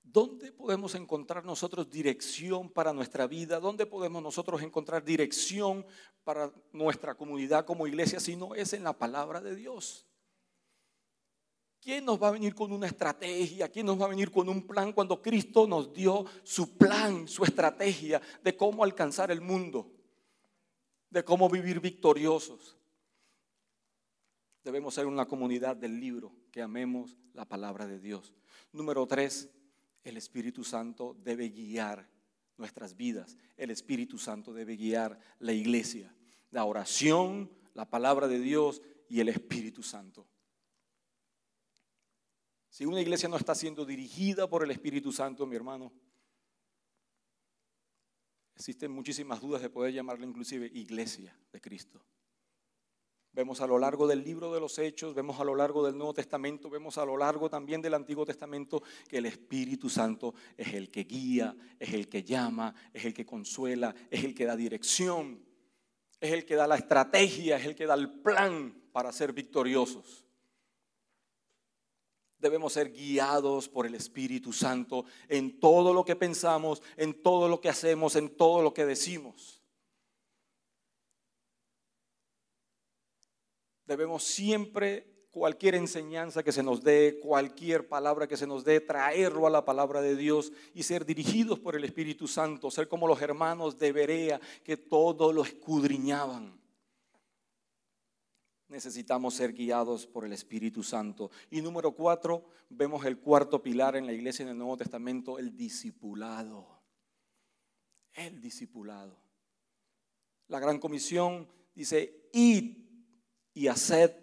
[0.03, 3.61] ¿Dónde podemos encontrar nosotros dirección para nuestra vida?
[3.61, 5.87] ¿Dónde podemos nosotros encontrar dirección
[6.25, 10.07] para nuestra comunidad como iglesia si no es en la palabra de Dios?
[11.81, 13.69] ¿Quién nos va a venir con una estrategia?
[13.69, 17.43] ¿Quién nos va a venir con un plan cuando Cristo nos dio su plan, su
[17.43, 19.91] estrategia de cómo alcanzar el mundo?
[21.11, 22.77] De cómo vivir victoriosos.
[24.63, 28.33] Debemos ser una comunidad del libro que amemos la palabra de Dios.
[28.71, 29.51] Número tres,
[30.05, 32.09] el Espíritu Santo debe guiar
[32.57, 33.37] nuestras vidas.
[33.57, 36.15] El Espíritu Santo debe guiar la iglesia.
[36.51, 40.29] La oración, la palabra de Dios y el Espíritu Santo.
[42.69, 45.93] Si una iglesia no está siendo dirigida por el Espíritu Santo, mi hermano,
[48.55, 52.03] existen muchísimas dudas de poder llamarla inclusive iglesia de Cristo.
[53.35, 56.13] Vemos a lo largo del libro de los Hechos, vemos a lo largo del Nuevo
[56.13, 60.91] Testamento, vemos a lo largo también del Antiguo Testamento que el Espíritu Santo es el
[60.91, 65.43] que guía, es el que llama, es el que consuela, es el que da dirección,
[66.21, 70.27] es el que da la estrategia, es el que da el plan para ser victoriosos.
[72.39, 77.63] Debemos ser guiados por el Espíritu Santo en todo lo que pensamos, en todo lo
[77.63, 79.62] que hacemos, en todo lo que decimos.
[83.93, 89.47] Debemos siempre, cualquier enseñanza que se nos dé, cualquier palabra que se nos dé, traerlo
[89.47, 93.21] a la palabra de Dios y ser dirigidos por el Espíritu Santo, ser como los
[93.21, 96.59] hermanos de Berea que todo lo escudriñaban
[98.71, 101.31] necesitamos ser guiados por el Espíritu Santo.
[101.51, 105.55] Y número cuatro, vemos el cuarto pilar en la iglesia en el Nuevo Testamento, el
[105.55, 106.81] discipulado.
[108.15, 109.19] El discipulado.
[110.49, 112.92] La gran comisión dice, id
[113.55, 114.15] y haced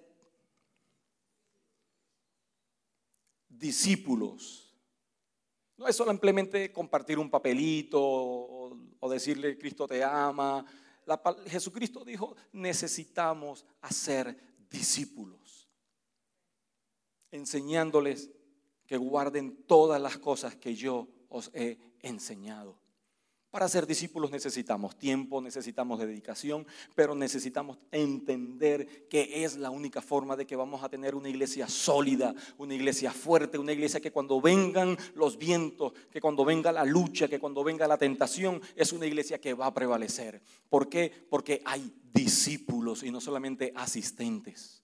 [3.48, 4.74] discípulos.
[5.78, 10.66] No es solamente compartir un papelito o, decirle Cristo te ama,
[11.48, 14.38] Jesucristo dijo, necesitamos hacer
[14.70, 15.68] discípulos,
[17.32, 18.30] enseñándoles
[18.86, 22.80] que guarden todas las cosas que yo os he enseñado.
[23.52, 30.36] Para ser discípulos necesitamos tiempo, necesitamos dedicación, pero necesitamos entender que es la única forma
[30.36, 34.40] de que vamos a tener una iglesia sólida, una iglesia fuerte, una iglesia que cuando
[34.40, 39.08] vengan los vientos, que cuando venga la lucha, que cuando venga la tentación, es una
[39.08, 40.44] iglesia que va a prevalecer.
[40.70, 41.12] ¿Por qué?
[41.28, 44.84] Porque hay discípulos y no solamente asistentes.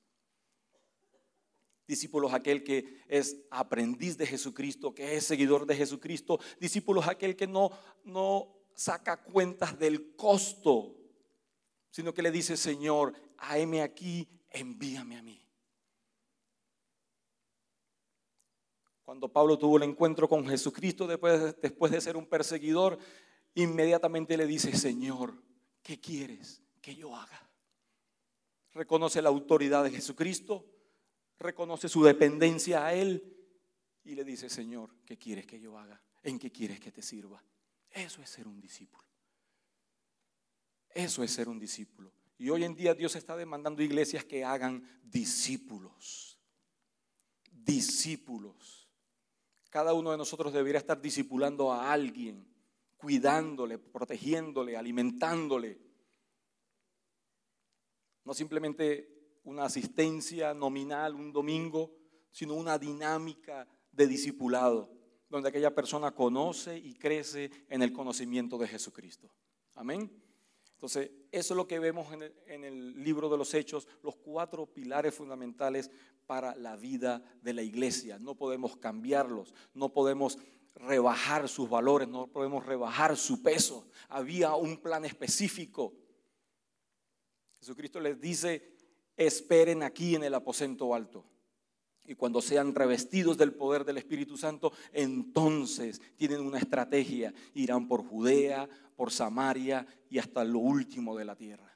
[1.87, 6.39] Discípulos aquel que es aprendiz de Jesucristo, que es seguidor de Jesucristo.
[6.59, 7.69] Discípulos aquel que no,
[8.03, 10.95] no saca cuentas del costo,
[11.89, 13.13] sino que le dice, Señor,
[13.51, 15.41] heme aquí, envíame a mí.
[19.03, 22.97] Cuando Pablo tuvo el encuentro con Jesucristo después, después de ser un perseguidor,
[23.53, 25.41] inmediatamente le dice, Señor,
[25.81, 27.49] ¿qué quieres que yo haga?
[28.73, 30.65] Reconoce la autoridad de Jesucristo,
[31.39, 33.37] reconoce su dependencia a Él
[34.03, 36.01] y le dice, Señor, ¿qué quieres que yo haga?
[36.23, 37.41] ¿En qué quieres que te sirva?
[37.95, 39.05] Eso es ser un discípulo.
[40.93, 42.11] Eso es ser un discípulo.
[42.37, 46.37] Y hoy en día Dios está demandando iglesias que hagan discípulos.
[47.49, 48.89] Discípulos.
[49.69, 52.45] Cada uno de nosotros debería estar discipulando a alguien,
[52.97, 55.79] cuidándole, protegiéndole, alimentándole.
[58.25, 61.95] No simplemente una asistencia nominal un domingo,
[62.29, 64.94] sino una dinámica de discipulado
[65.29, 69.29] donde aquella persona conoce y crece en el conocimiento de Jesucristo.
[69.75, 70.11] Amén.
[70.75, 75.15] Entonces, eso es lo que vemos en el, libro de los Hechos, los cuatro pilares
[75.15, 75.89] fundamentales
[76.27, 78.19] para la vida de la iglesia.
[78.19, 80.37] No podemos cambiarlos, no podemos
[80.75, 83.87] rebajar sus valores, no podemos rebajar su peso.
[84.09, 85.93] Había un plan específico.
[87.59, 88.75] Jesucristo les dice,
[89.15, 91.25] esperen aquí en el aposento alto.
[92.07, 97.33] Y cuando sean revestidos del poder del Espíritu Santo, entonces tienen una estrategia.
[97.53, 101.74] Irán por Judea, por Samaria y hasta lo último de la tierra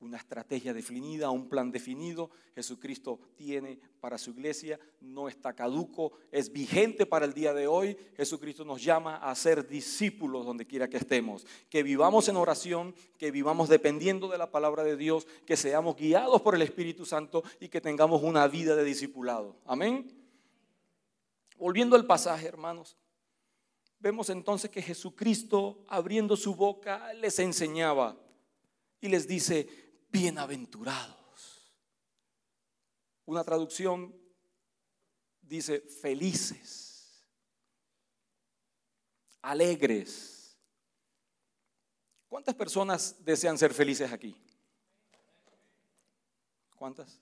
[0.00, 2.30] una estrategia definida, un plan definido.
[2.54, 7.96] Jesucristo tiene para su iglesia, no está caduco, es vigente para el día de hoy.
[8.16, 13.30] Jesucristo nos llama a ser discípulos donde quiera que estemos, que vivamos en oración, que
[13.30, 17.68] vivamos dependiendo de la palabra de Dios, que seamos guiados por el Espíritu Santo y
[17.68, 19.56] que tengamos una vida de discipulado.
[19.66, 20.10] Amén.
[21.58, 22.96] Volviendo al pasaje, hermanos,
[23.98, 28.16] vemos entonces que Jesucristo abriendo su boca les enseñaba
[29.00, 29.68] y les dice,
[30.10, 31.72] bienaventurados.
[33.24, 34.14] Una traducción
[35.40, 37.24] dice felices,
[39.42, 40.58] alegres.
[42.28, 44.36] ¿Cuántas personas desean ser felices aquí?
[46.76, 47.20] ¿Cuántas?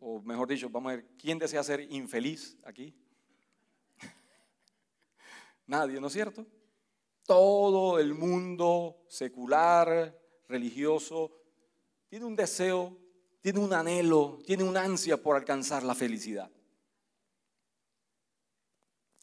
[0.00, 2.94] O mejor dicho, vamos a ver, ¿quién desea ser infeliz aquí?
[5.66, 6.46] Nadie, ¿no es cierto?
[7.24, 10.17] Todo el mundo secular,
[10.48, 11.32] religioso,
[12.08, 12.96] tiene un deseo,
[13.40, 16.50] tiene un anhelo, tiene una ansia por alcanzar la felicidad.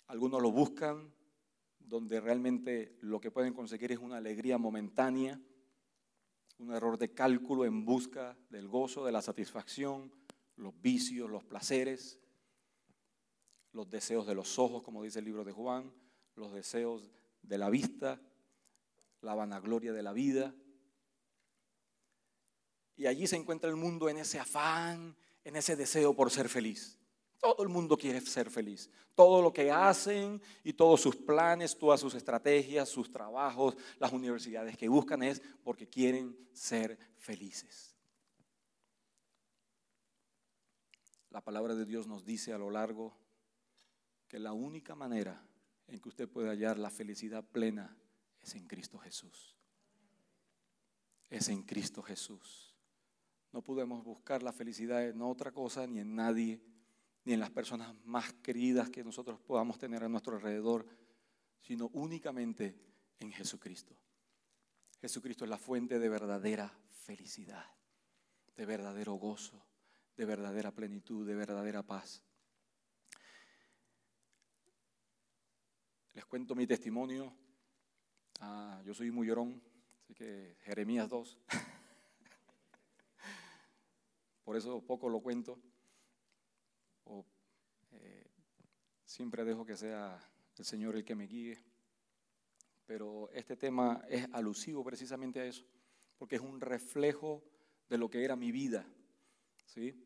[0.08, 1.12] Algunos lo buscan
[1.80, 5.40] donde realmente lo que pueden conseguir es una alegría momentánea,
[6.58, 10.12] un error de cálculo en busca del gozo, de la satisfacción,
[10.56, 12.20] los vicios, los placeres,
[13.74, 15.92] los deseos de los ojos, como dice el libro de Juan,
[16.36, 17.10] los deseos
[17.42, 18.22] de la vista,
[19.22, 20.56] la vanagloria de la vida,
[22.96, 26.98] y allí se encuentra el mundo en ese afán, en ese deseo por ser feliz.
[27.40, 28.90] Todo el mundo quiere ser feliz.
[29.14, 34.78] Todo lo que hacen y todos sus planes, todas sus estrategias, sus trabajos, las universidades
[34.78, 37.96] que buscan es porque quieren ser felices.
[41.36, 43.14] la palabra de Dios nos dice a lo largo
[44.26, 45.46] que la única manera
[45.86, 47.94] en que usted puede hallar la felicidad plena
[48.42, 49.54] es en Cristo Jesús.
[51.30, 52.65] Es en Cristo Jesús.
[53.56, 56.60] No podemos buscar la felicidad en otra cosa, ni en nadie,
[57.24, 60.86] ni en las personas más queridas que nosotros podamos tener a nuestro alrededor,
[61.62, 62.78] sino únicamente
[63.18, 63.96] en Jesucristo.
[65.00, 67.66] Jesucristo es la fuente de verdadera felicidad,
[68.58, 69.66] de verdadero gozo,
[70.18, 72.22] de verdadera plenitud, de verdadera paz.
[76.12, 77.34] Les cuento mi testimonio.
[78.42, 79.64] Ah, yo soy muy llorón,
[80.04, 81.40] así que Jeremías 2.
[84.46, 85.60] Por eso poco lo cuento.
[87.92, 88.30] Eh,
[89.04, 90.20] siempre dejo que sea
[90.56, 91.58] el Señor el que me guíe.
[92.86, 95.66] Pero este tema es alusivo precisamente a eso,
[96.18, 97.44] porque es un reflejo
[97.90, 98.86] de lo que era mi vida.
[99.66, 100.00] ¿sí?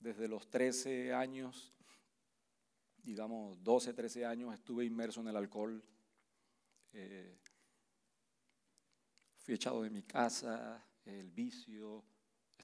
[0.00, 1.72] Desde los 13 años,
[2.96, 5.80] digamos 12, 13 años, estuve inmerso en el alcohol.
[6.92, 7.38] Eh,
[9.36, 12.04] fui echado de mi casa, el vicio,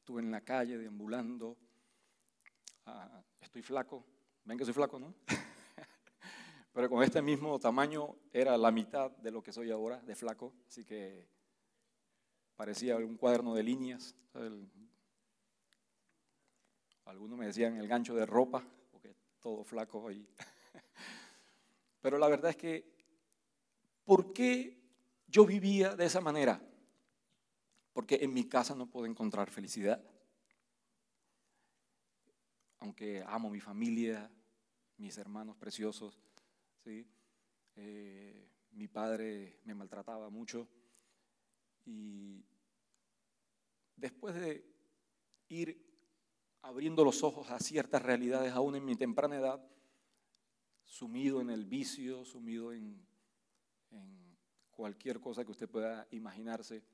[0.02, 1.56] estuve en la calle deambulando.
[2.86, 4.04] Ah, estoy flaco,
[4.44, 5.14] ven que soy flaco, ¿no?
[6.72, 10.54] Pero con este mismo tamaño era la mitad de lo que soy ahora, de flaco,
[10.66, 11.28] así que
[12.56, 14.16] parecía un cuaderno de líneas.
[17.04, 20.28] algunos me decían el gancho de ropa, porque todo flaco ahí.
[22.00, 22.92] Pero la verdad es que,
[24.04, 24.82] ¿por qué
[25.28, 26.60] yo vivía de esa manera?
[27.92, 30.02] Porque en mi casa no puedo encontrar felicidad.
[32.80, 34.30] Aunque amo mi familia,
[34.96, 36.20] mis hermanos preciosos,
[36.84, 37.06] ¿sí?
[37.76, 40.68] Eh, mi padre me maltrataba mucho
[41.84, 42.44] y
[43.96, 44.64] después de
[45.48, 45.92] ir
[46.62, 49.64] abriendo los ojos a ciertas realidades aún en mi temprana edad,
[50.84, 53.04] sumido en el vicio, sumido en,
[53.90, 54.36] en
[54.70, 56.84] cualquier cosa que usted pueda imaginarse,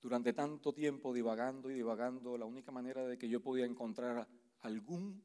[0.00, 4.28] durante tanto tiempo divagando y divagando, la única manera de que yo podía encontrar
[4.60, 5.22] algún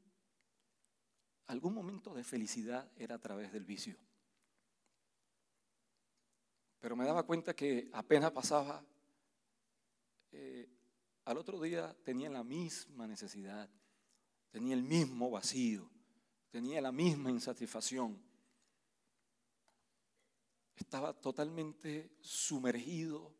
[1.48, 3.98] algún momento de felicidad era a través del vicio.
[6.80, 8.84] Pero me daba cuenta que apenas pasaba,
[10.32, 10.70] eh,
[11.26, 13.70] al otro día tenía la misma necesidad,
[14.52, 15.90] tenía el mismo vacío,
[16.50, 18.22] tenía la misma insatisfacción.
[20.76, 23.34] Estaba totalmente sumergido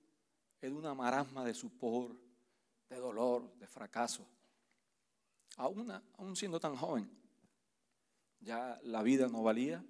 [0.64, 2.16] en una marasma de supor,
[2.90, 4.26] de dolor, de fracaso,
[5.58, 7.10] aún, aún siendo tan joven
[8.40, 9.84] ya la vida no valía.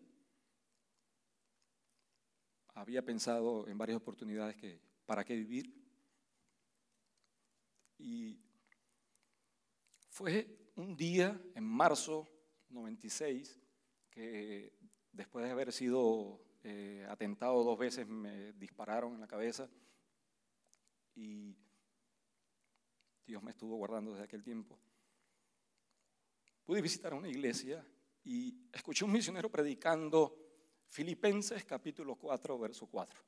[2.75, 5.73] Había pensado en varias oportunidades que para qué vivir.
[7.97, 8.39] Y
[10.09, 12.27] fue un día en marzo
[12.69, 13.59] 96
[14.09, 14.73] que
[15.11, 19.69] después de haber sido eh, atentado dos veces me dispararon en la cabeza
[21.15, 21.55] y
[23.25, 24.77] Dios me estuvo guardando desde aquel tiempo.
[26.63, 27.85] Pude visitar una iglesia
[28.23, 30.37] y escuché un misionero predicando
[30.87, 33.21] Filipenses capítulo 4, verso 4.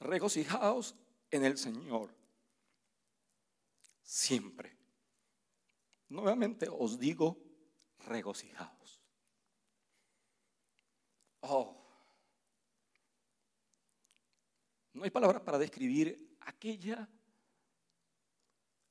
[0.00, 0.94] Regocijaos
[1.30, 2.14] en el Señor
[4.02, 4.74] siempre.
[6.08, 7.36] Nuevamente os digo,
[7.98, 9.02] regocijaos.
[11.40, 11.77] Oh,
[14.98, 17.08] no hay palabras para describir aquella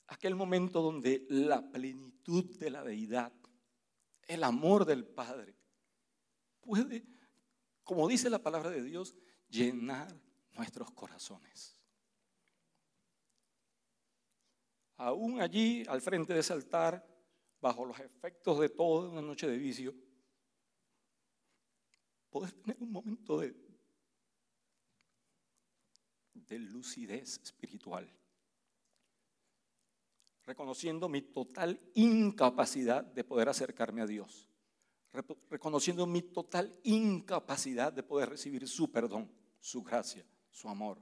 [0.08, 3.32] aquel momento donde la plenitud de la deidad,
[4.26, 5.54] el amor del Padre,
[6.60, 7.04] puede,
[7.84, 9.14] como dice la palabra de Dios,
[9.48, 10.08] llenar
[10.52, 11.78] nuestros corazones.
[14.96, 17.06] Aún allí, al frente de ese altar,
[17.60, 19.94] bajo los efectos de toda una noche de vicio,
[22.30, 23.54] poder tener un momento de,
[26.46, 28.12] de lucidez espiritual
[30.48, 34.48] reconociendo mi total incapacidad de poder acercarme a Dios,
[35.50, 39.30] reconociendo mi total incapacidad de poder recibir su perdón,
[39.60, 40.98] su gracia, su amor.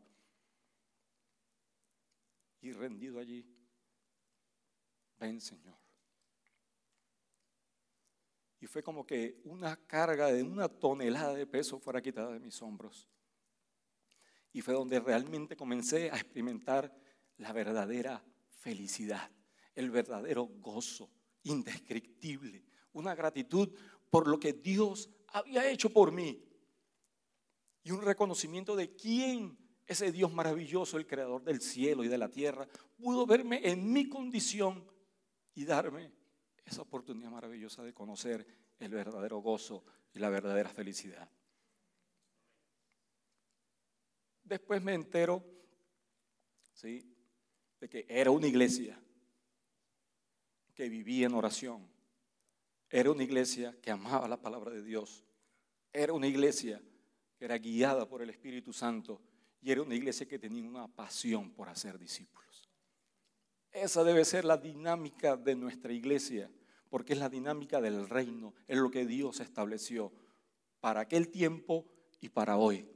[2.60, 3.46] Y rendido allí,
[5.16, 5.78] ven Señor.
[8.58, 12.60] Y fue como que una carga de una tonelada de peso fuera quitada de mis
[12.62, 13.08] hombros.
[14.56, 16.90] Y fue donde realmente comencé a experimentar
[17.36, 19.30] la verdadera felicidad
[19.74, 21.10] el verdadero gozo
[21.42, 23.68] indescriptible, una gratitud
[24.08, 26.42] por lo que Dios había hecho por mí
[27.82, 32.30] y un reconocimiento de quién ese Dios maravilloso, el creador del cielo y de la
[32.30, 34.90] tierra, pudo verme en mi condición
[35.54, 36.10] y darme
[36.64, 38.46] esa oportunidad maravillosa de conocer
[38.78, 39.84] el verdadero gozo
[40.14, 41.28] y la verdadera felicidad.
[44.46, 45.44] Después me entero,
[46.72, 47.04] ¿sí?
[47.80, 48.98] De que era una iglesia
[50.72, 51.88] que vivía en oración.
[52.88, 55.24] Era una iglesia que amaba la palabra de Dios.
[55.92, 56.80] Era una iglesia
[57.36, 59.20] que era guiada por el Espíritu Santo
[59.60, 62.70] y era una iglesia que tenía una pasión por hacer discípulos.
[63.72, 66.48] Esa debe ser la dinámica de nuestra iglesia,
[66.88, 70.12] porque es la dinámica del reino, es lo que Dios estableció
[70.78, 71.84] para aquel tiempo
[72.20, 72.88] y para hoy.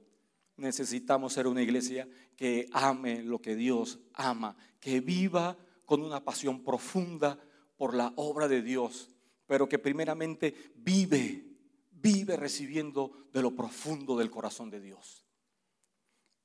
[0.60, 2.06] Necesitamos ser una iglesia
[2.36, 5.56] que ame lo que Dios ama, que viva
[5.86, 7.38] con una pasión profunda
[7.78, 9.08] por la obra de Dios,
[9.46, 11.46] pero que primeramente vive,
[11.90, 15.24] vive recibiendo de lo profundo del corazón de Dios.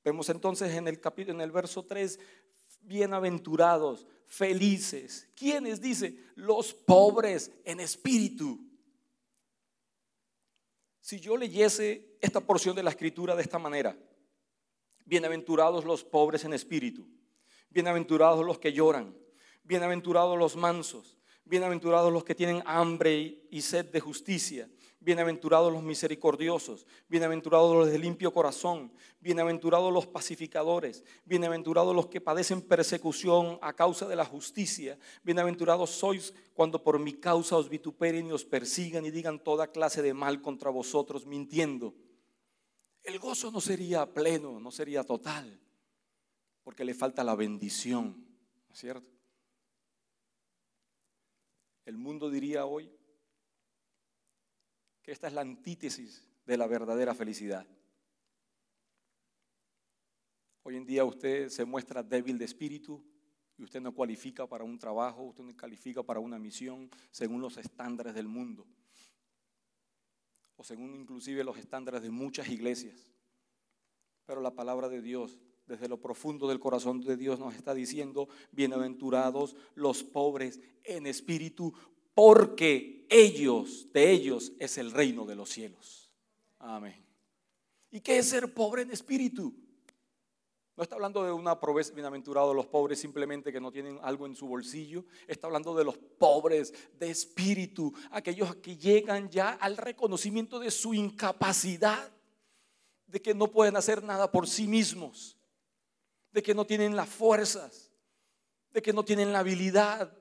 [0.02, 2.18] Vemos entonces en el capítulo, en el verso 3,
[2.80, 5.28] bienaventurados, felices.
[5.36, 5.82] ¿Quiénes?
[5.82, 8.58] Dice, los pobres en espíritu.
[11.06, 13.96] Si yo leyese esta porción de la escritura de esta manera,
[15.04, 17.06] bienaventurados los pobres en espíritu,
[17.70, 19.16] bienaventurados los que lloran,
[19.62, 24.68] bienaventurados los mansos, bienaventurados los que tienen hambre y sed de justicia,
[24.98, 28.90] Bienaventurados los misericordiosos, bienaventurados los de limpio corazón,
[29.20, 36.34] bienaventurados los pacificadores, bienaventurados los que padecen persecución a causa de la justicia, bienaventurados sois
[36.54, 40.40] cuando por mi causa os vituperen y os persigan y digan toda clase de mal
[40.40, 41.94] contra vosotros mintiendo.
[43.02, 45.60] El gozo no sería pleno, no sería total,
[46.64, 48.26] porque le falta la bendición,
[48.66, 49.10] ¿no es cierto?
[51.84, 52.90] El mundo diría hoy,
[55.06, 57.64] que esta es la antítesis de la verdadera felicidad.
[60.64, 63.00] Hoy en día usted se muestra débil de espíritu
[63.56, 67.56] y usted no cualifica para un trabajo, usted no califica para una misión según los
[67.56, 68.66] estándares del mundo
[70.56, 73.12] o según inclusive los estándares de muchas iglesias.
[74.24, 75.38] Pero la palabra de Dios,
[75.68, 81.72] desde lo profundo del corazón de Dios, nos está diciendo, bienaventurados los pobres en espíritu,
[82.16, 86.10] porque ellos, de ellos es el reino de los cielos.
[86.58, 87.04] Amén.
[87.90, 89.54] ¿Y qué es ser pobre en espíritu?
[90.78, 94.34] No está hablando de una pobreza bienaventurado los pobres simplemente que no tienen algo en
[94.34, 95.04] su bolsillo.
[95.26, 100.94] Está hablando de los pobres de espíritu, aquellos que llegan ya al reconocimiento de su
[100.94, 102.10] incapacidad,
[103.08, 105.36] de que no pueden hacer nada por sí mismos,
[106.32, 107.92] de que no tienen las fuerzas,
[108.72, 110.16] de que no tienen la habilidad,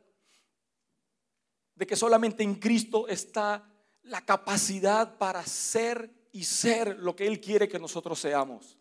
[1.75, 3.69] de que solamente en Cristo está
[4.03, 8.77] la capacidad para ser y ser lo que Él quiere que nosotros seamos.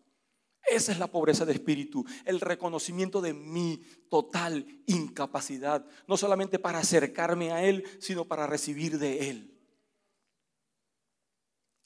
[0.67, 6.79] Esa es la pobreza de espíritu, el reconocimiento de mi total incapacidad, no solamente para
[6.79, 9.51] acercarme a Él, sino para recibir de Él.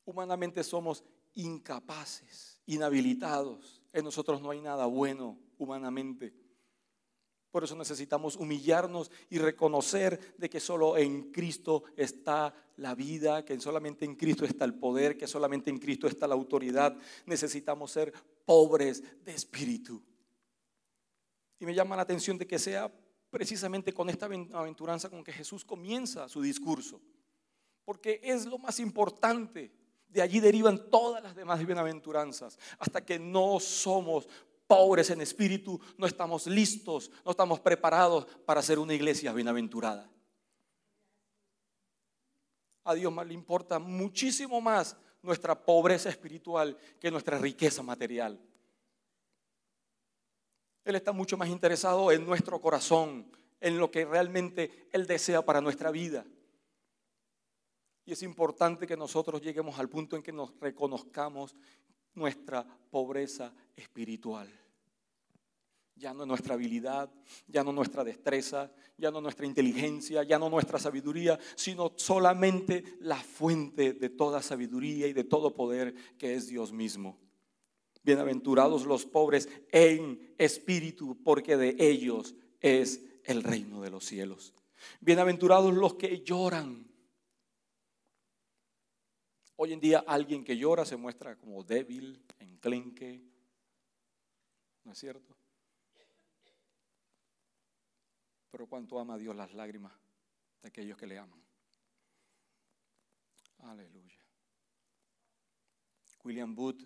[0.05, 1.03] Humanamente somos
[1.34, 3.82] incapaces, inhabilitados.
[3.91, 6.34] En nosotros no hay nada bueno humanamente.
[7.51, 13.59] Por eso necesitamos humillarnos y reconocer de que solo en Cristo está la vida, que
[13.59, 16.95] solamente en Cristo está el poder, que solamente en Cristo está la autoridad.
[17.25, 18.13] Necesitamos ser
[18.45, 20.01] pobres de espíritu.
[21.59, 22.91] Y me llama la atención de que sea
[23.29, 27.01] precisamente con esta aventuranza con que Jesús comienza su discurso.
[27.83, 29.71] Porque es lo más importante.
[30.07, 32.57] De allí derivan todas las demás bienaventuranzas.
[32.79, 34.27] Hasta que no somos
[34.70, 40.07] pobres en espíritu, no estamos listos, no estamos preparados para ser una iglesia bienaventurada.
[42.84, 48.39] A Dios le importa muchísimo más nuestra pobreza espiritual que nuestra riqueza material.
[50.86, 53.26] Él está mucho más interesado en nuestro corazón,
[53.59, 56.28] en lo que realmente Él desea para nuestra vida.
[58.05, 61.55] Y es importante que nosotros lleguemos al punto en que nos reconozcamos
[62.16, 64.47] nuestra pobreza espiritual.
[65.95, 67.12] Ya no nuestra habilidad,
[67.47, 73.18] ya no nuestra destreza, ya no nuestra inteligencia, ya no nuestra sabiduría, sino solamente la
[73.18, 77.20] fuente de toda sabiduría y de todo poder que es Dios mismo.
[78.01, 84.53] Bienaventurados los pobres en espíritu, porque de ellos es el reino de los cielos.
[85.01, 86.88] Bienaventurados los que lloran,
[89.62, 93.22] Hoy en día alguien que llora se muestra como débil, enclenque.
[94.86, 95.36] ¿No es cierto?
[98.51, 99.91] Pero cuánto ama Dios las lágrimas
[100.62, 101.43] de aquellos que le aman.
[103.57, 104.24] Aleluya.
[106.24, 106.82] William Booth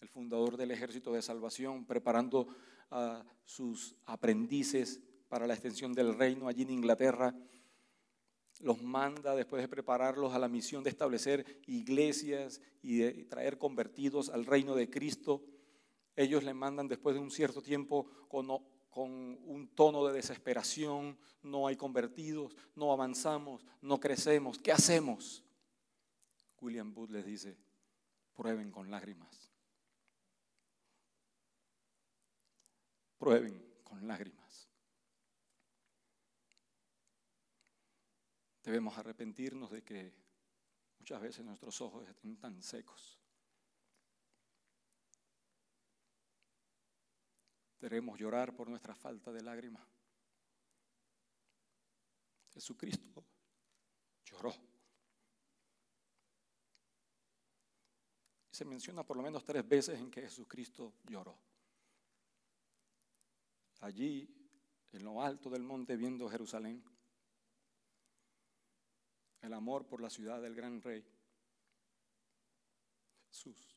[0.00, 2.48] el fundador del ejército de salvación, preparando
[2.90, 7.34] a sus aprendices para la extensión del reino allí en Inglaterra.
[8.60, 14.30] Los manda después de prepararlos a la misión de establecer iglesias y de traer convertidos
[14.30, 15.44] al reino de Cristo.
[16.14, 18.46] Ellos le mandan después de un cierto tiempo con,
[18.88, 25.44] con un tono de desesperación, no hay convertidos, no avanzamos, no crecemos, ¿qué hacemos?
[26.60, 27.56] William Booth les dice,
[28.34, 29.52] prueben con lágrimas.
[33.18, 34.45] Prueben con lágrimas.
[38.66, 40.12] Debemos arrepentirnos de que
[40.98, 43.16] muchas veces nuestros ojos estén tan secos.
[47.78, 49.86] Debemos llorar por nuestra falta de lágrimas.
[52.54, 53.24] Jesucristo
[54.24, 54.52] lloró.
[58.50, 61.38] Se menciona por lo menos tres veces en que Jesucristo lloró.
[63.82, 64.28] Allí,
[64.90, 66.82] en lo alto del monte, viendo Jerusalén,
[69.46, 71.04] el amor por la ciudad del gran rey,
[73.28, 73.76] Jesús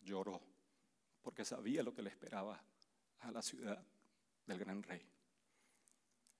[0.00, 0.40] lloró
[1.22, 2.62] porque sabía lo que le esperaba
[3.20, 3.84] a la ciudad
[4.46, 5.06] del gran rey.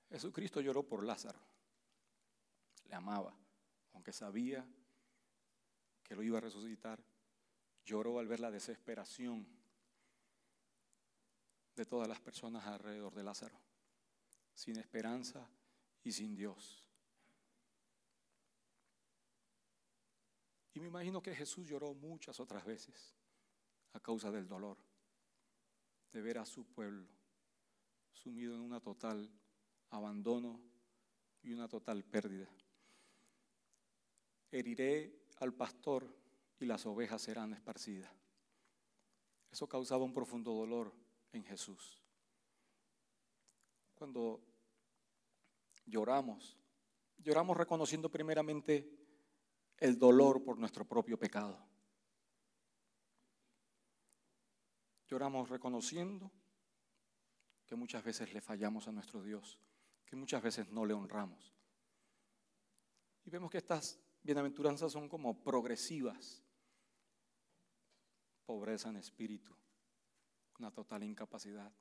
[0.08, 1.38] Jesucristo lloró por Lázaro,
[2.84, 3.34] le amaba,
[3.92, 4.66] aunque sabía
[6.02, 7.02] que lo iba a resucitar,
[7.84, 9.46] lloró al ver la desesperación
[11.76, 13.58] de todas las personas alrededor de Lázaro,
[14.54, 15.48] sin esperanza
[16.02, 16.89] y sin Dios.
[20.74, 23.14] Y me imagino que Jesús lloró muchas otras veces
[23.92, 24.76] a causa del dolor
[26.12, 27.06] de ver a su pueblo
[28.12, 29.30] sumido en una total
[29.90, 30.60] abandono
[31.42, 32.48] y una total pérdida.
[34.50, 36.06] Heriré al pastor
[36.58, 38.12] y las ovejas serán esparcidas.
[39.50, 40.92] Eso causaba un profundo dolor
[41.32, 42.00] en Jesús.
[43.94, 44.40] Cuando
[45.86, 46.56] lloramos,
[47.18, 48.99] lloramos reconociendo primeramente
[49.80, 51.58] el dolor por nuestro propio pecado.
[55.08, 56.30] Lloramos reconociendo
[57.66, 59.58] que muchas veces le fallamos a nuestro Dios,
[60.04, 61.54] que muchas veces no le honramos.
[63.24, 66.44] Y vemos que estas bienaventuranzas son como progresivas.
[68.44, 69.54] Pobreza en espíritu,
[70.58, 71.72] una total incapacidad,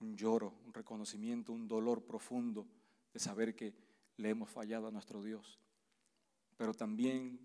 [0.00, 2.66] un lloro, un reconocimiento, un dolor profundo
[3.12, 3.74] de saber que
[4.16, 5.58] le hemos fallado a nuestro Dios,
[6.58, 7.40] pero también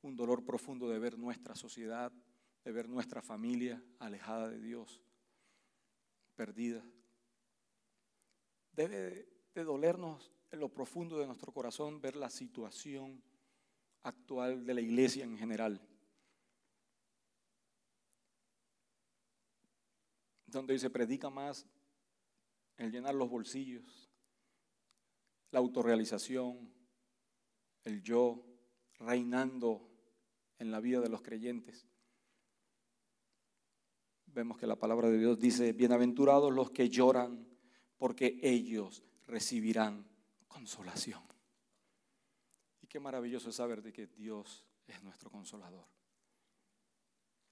[0.00, 2.10] un dolor profundo de ver nuestra sociedad
[2.64, 5.02] de ver nuestra familia alejada de Dios,
[6.36, 6.84] perdida.
[8.72, 13.22] Debe de dolernos en lo profundo de nuestro corazón ver la situación
[14.02, 15.80] actual de la iglesia en general.
[20.46, 21.66] Donde se predica más
[22.76, 24.10] el llenar los bolsillos,
[25.50, 26.72] la autorrealización,
[27.84, 28.51] el yo
[29.04, 29.88] reinando
[30.58, 31.86] en la vida de los creyentes
[34.34, 37.46] vemos que la palabra de Dios dice, bienaventurados los que lloran,
[37.98, 40.06] porque ellos recibirán
[40.48, 41.22] consolación.
[42.80, 45.86] Y qué maravilloso es saber de que Dios es nuestro consolador.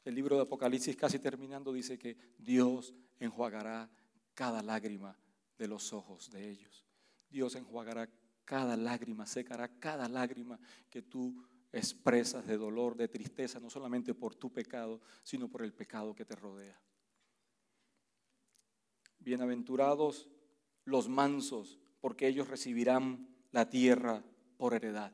[0.05, 3.91] El libro de Apocalipsis casi terminando dice que Dios enjuagará
[4.35, 5.17] cada lágrima
[5.59, 6.87] de los ojos de ellos.
[7.29, 8.09] Dios enjuagará
[8.51, 10.59] cada lágrima, secará cada lágrima
[10.91, 11.41] que tú
[11.71, 16.25] expresas de dolor, de tristeza, no solamente por tu pecado, sino por el pecado que
[16.25, 16.77] te rodea.
[19.21, 20.29] Bienaventurados
[20.85, 24.25] los mansos, porque ellos recibirán la tierra
[24.57, 25.13] por heredad.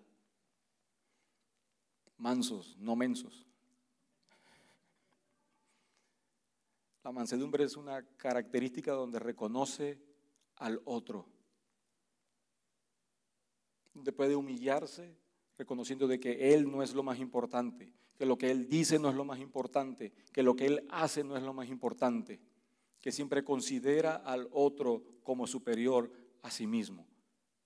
[2.16, 3.47] Mansos, no mensos.
[7.05, 10.01] La mansedumbre es una característica donde reconoce
[10.57, 11.36] al otro,
[14.12, 15.16] puede humillarse
[15.59, 19.09] reconociendo de que Él no es lo más importante, que lo que Él dice no
[19.09, 22.40] es lo más importante, que lo que Él hace no es lo más importante,
[23.01, 26.11] que siempre considera al otro como superior
[26.42, 27.07] a sí mismo.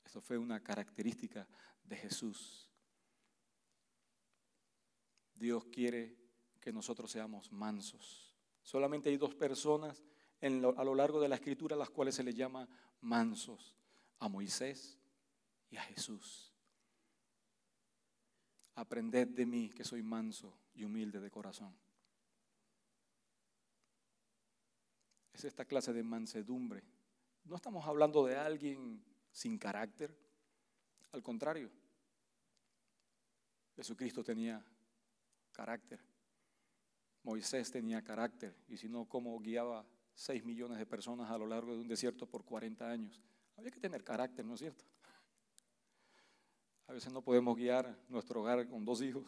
[0.05, 1.49] Eso fue una característica
[1.85, 2.68] de Jesús.
[5.35, 6.16] Dios quiere
[6.61, 8.37] que nosotros seamos mansos.
[8.62, 10.03] Solamente hay dos personas
[10.43, 12.68] a lo largo de la escritura a las cuales se le llama
[13.01, 13.74] mansos,
[14.18, 15.00] a Moisés
[15.71, 16.53] y a Jesús.
[18.75, 21.75] Aprended de mí que soy manso y humilde de corazón.
[25.33, 26.83] Es esta clase de mansedumbre.
[27.45, 29.03] No estamos hablando de alguien
[29.33, 30.14] sin carácter.
[31.12, 31.71] Al contrario,
[33.77, 34.64] Jesucristo tenía
[35.53, 36.01] carácter.
[37.23, 41.75] Moisés tenía carácter y si no, ¿cómo guiaba 6 millones de personas a lo largo
[41.75, 43.21] de un desierto por 40 años?
[43.57, 44.85] Había que tener carácter, ¿no es cierto?
[46.91, 49.22] A veces no podemos guiar nuestro hogar con dos hijos.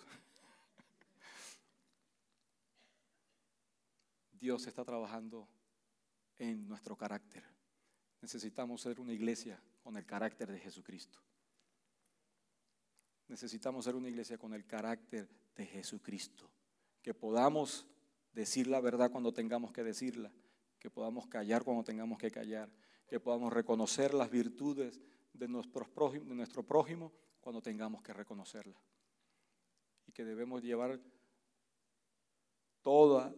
[4.33, 5.47] Dios está trabajando
[6.39, 7.45] en nuestro carácter.
[8.21, 11.21] Necesitamos ser una iglesia con el carácter de Jesucristo.
[13.29, 16.51] Necesitamos ser una iglesia con el carácter de Jesucristo.
[17.01, 17.87] Que podamos
[18.33, 20.33] decir la verdad cuando tengamos que decirla.
[20.81, 22.73] Que podamos callar cuando tengamos que callar.
[23.07, 25.01] Que podamos reconocer las virtudes
[25.33, 27.13] de, nuestros de nuestro prójimo
[27.43, 28.81] cuando tengamos que reconocerla.
[30.07, 30.99] Y que debemos llevar
[32.81, 33.35] todo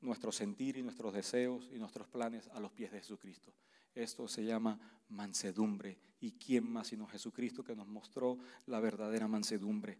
[0.00, 3.54] nuestro sentir y nuestros deseos y nuestros planes a los pies de Jesucristo.
[3.94, 5.98] Esto se llama mansedumbre.
[6.20, 9.98] ¿Y quién más sino Jesucristo que nos mostró la verdadera mansedumbre?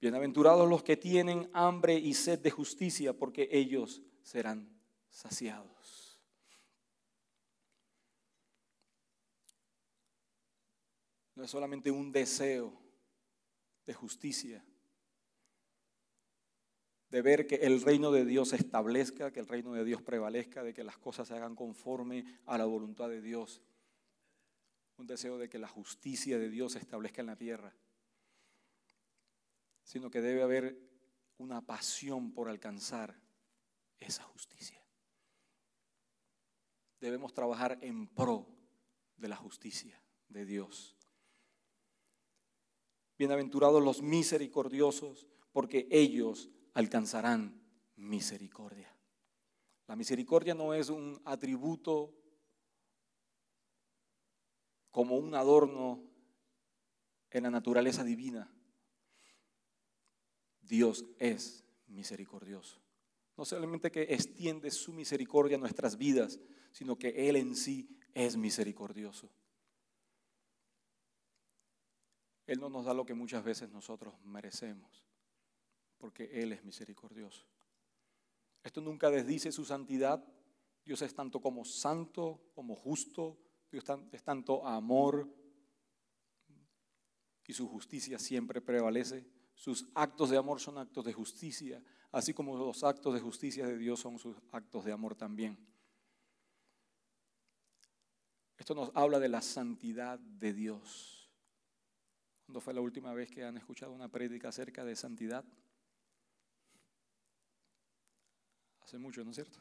[0.00, 4.68] Bienaventurados los que tienen hambre y sed de justicia, porque ellos serán
[5.08, 6.03] saciados.
[11.34, 12.72] No es solamente un deseo
[13.86, 14.64] de justicia,
[17.10, 20.64] de ver que el reino de Dios se establezca, que el reino de Dios prevalezca,
[20.64, 23.62] de que las cosas se hagan conforme a la voluntad de Dios.
[24.96, 27.72] Un deseo de que la justicia de Dios se establezca en la tierra,
[29.84, 30.76] sino que debe haber
[31.38, 33.20] una pasión por alcanzar
[34.00, 34.84] esa justicia.
[37.00, 38.46] Debemos trabajar en pro
[39.16, 40.93] de la justicia de Dios.
[43.24, 47.58] Bienaventurados los misericordiosos, porque ellos alcanzarán
[47.96, 48.94] misericordia.
[49.86, 52.12] La misericordia no es un atributo
[54.90, 56.02] como un adorno
[57.30, 58.54] en la naturaleza divina.
[60.60, 62.78] Dios es misericordioso.
[63.38, 66.38] No solamente que extiende su misericordia a nuestras vidas,
[66.72, 69.30] sino que Él en sí es misericordioso.
[72.46, 75.04] Él no nos da lo que muchas veces nosotros merecemos
[76.04, 77.46] porque Él es misericordioso.
[78.62, 80.22] Esto nunca desdice su santidad.
[80.84, 83.38] Dios es tanto como santo, como justo.
[83.72, 85.26] Dios es tanto amor
[87.46, 89.26] y su justicia siempre prevalece.
[89.54, 91.82] Sus actos de amor son actos de justicia,
[92.12, 95.56] así como los actos de justicia de Dios son sus actos de amor también.
[98.58, 101.23] Esto nos habla de la santidad de Dios.
[102.44, 105.44] ¿Cuándo fue la última vez que han escuchado una prédica acerca de santidad?
[108.82, 109.58] Hace mucho, ¿no es cierto?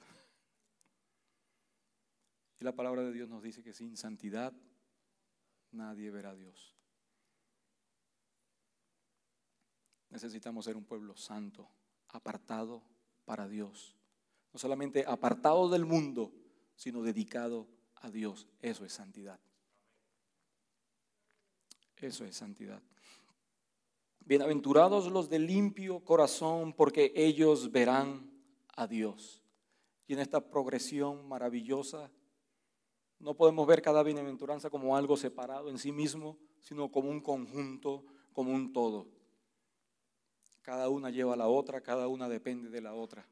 [2.59, 4.53] Y la palabra de Dios nos dice que sin santidad
[5.71, 6.75] nadie verá a Dios.
[10.09, 11.67] Necesitamos ser un pueblo santo,
[12.09, 12.83] apartado
[13.25, 13.95] para Dios.
[14.51, 16.31] No solamente apartado del mundo,
[16.75, 18.47] sino dedicado a Dios.
[18.61, 19.39] Eso es santidad.
[22.03, 22.81] Eso es santidad.
[24.25, 28.29] Bienaventurados los de limpio corazón, porque ellos verán
[28.75, 29.41] a Dios.
[30.05, 32.11] Y en esta progresión maravillosa,
[33.19, 38.03] no podemos ver cada bienaventuranza como algo separado en sí mismo, sino como un conjunto,
[38.33, 39.07] como un todo.
[40.61, 43.25] Cada una lleva a la otra, cada una depende de la otra.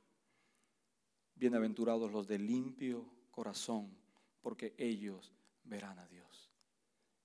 [1.36, 3.94] Bienaventurados los de limpio corazón,
[4.42, 5.34] porque ellos
[5.66, 6.31] verán a Dios.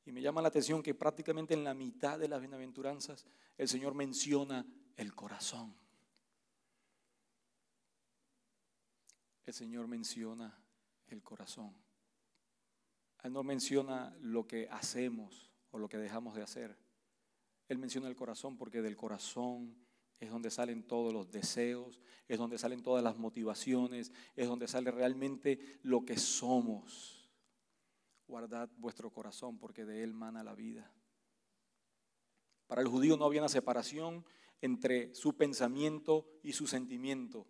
[0.07, 3.27] Y me llama la atención que prácticamente en la mitad de las bienaventuranzas
[3.59, 4.65] el Señor menciona
[4.97, 5.75] el corazón.
[9.47, 10.59] el Señor menciona
[11.07, 11.73] el corazón.
[13.23, 16.77] Él no menciona lo que hacemos o lo que dejamos de hacer.
[17.69, 19.77] Él menciona el corazón porque del corazón
[20.19, 24.91] es donde salen todos los deseos, es donde salen todas las motivaciones, es donde sale
[24.91, 27.16] realmente lo que somos.
[28.27, 30.91] Guardad vuestro corazón porque de él mana la vida.
[32.67, 34.25] Para el judío no había una separación
[34.61, 37.47] entre su pensamiento y su sentimiento.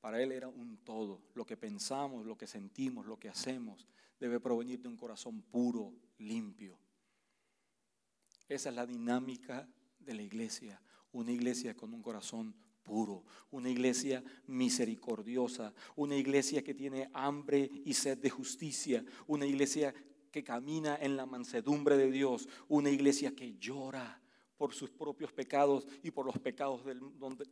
[0.00, 1.22] Para Él era un todo.
[1.34, 3.86] Lo que pensamos, lo que sentimos, lo que hacemos,
[4.18, 6.78] debe provenir de un corazón puro, limpio.
[8.48, 9.68] Esa es la dinámica
[9.98, 10.80] de la iglesia.
[11.12, 17.94] Una iglesia con un corazón puro, una iglesia misericordiosa, una iglesia que tiene hambre y
[17.94, 19.94] sed de justicia, una iglesia
[20.30, 24.20] que camina en la mansedumbre de Dios, una iglesia que llora
[24.56, 26.82] por sus propios pecados y por los pecados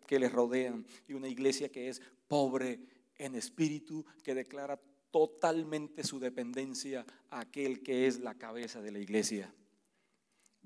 [0.07, 0.85] que les rodean.
[1.07, 2.81] Y una iglesia que es pobre
[3.17, 4.79] en espíritu, que declara
[5.11, 9.53] totalmente su dependencia a aquel que es la cabeza de la iglesia.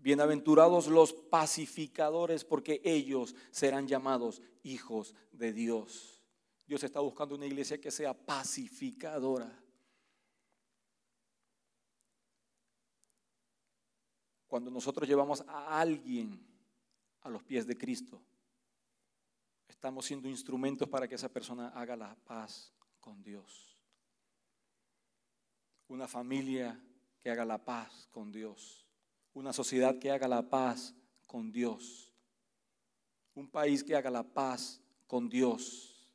[0.03, 6.21] Bienaventurados los pacificadores, porque ellos serán llamados hijos de Dios.
[6.67, 9.63] Dios está buscando una iglesia que sea pacificadora.
[14.49, 16.45] Cuando nosotros llevamos a alguien
[17.21, 18.21] a los pies de Cristo,
[19.69, 23.79] estamos siendo instrumentos para que esa persona haga la paz con Dios.
[25.87, 26.77] Una familia
[27.21, 28.85] que haga la paz con Dios.
[29.35, 30.95] Una sociedad que haga la paz
[31.27, 32.13] con Dios.
[33.35, 36.09] Un país que haga la paz con Dios.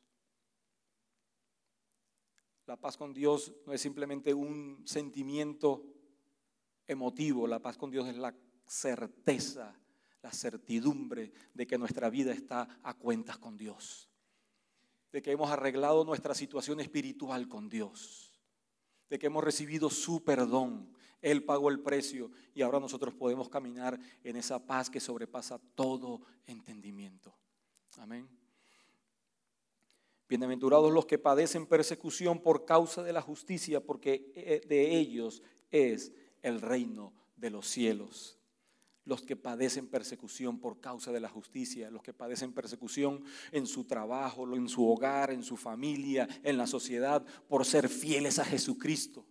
[2.66, 5.84] La paz con Dios no es simplemente un sentimiento
[6.86, 8.34] emotivo, la paz con Dios es la
[8.66, 9.74] certeza,
[10.22, 14.10] la certidumbre de que nuestra vida está a cuentas con Dios,
[15.12, 18.38] de que hemos arreglado nuestra situación espiritual con Dios,
[19.08, 23.98] de que hemos recibido su perdón, él pagó el precio y ahora nosotros podemos caminar
[24.22, 27.34] en esa paz que sobrepasa todo entendimiento.
[27.98, 28.28] Amén.
[30.28, 36.12] Bienaventurados los que padecen persecución por causa de la justicia, porque eh, de ellos es
[36.42, 38.38] el reino de los cielos.
[39.04, 43.84] Los que padecen persecución por causa de la justicia, los que padecen persecución en su
[43.84, 49.24] trabajo, en su hogar, en su familia, en la sociedad, por ser fieles a Jesucristo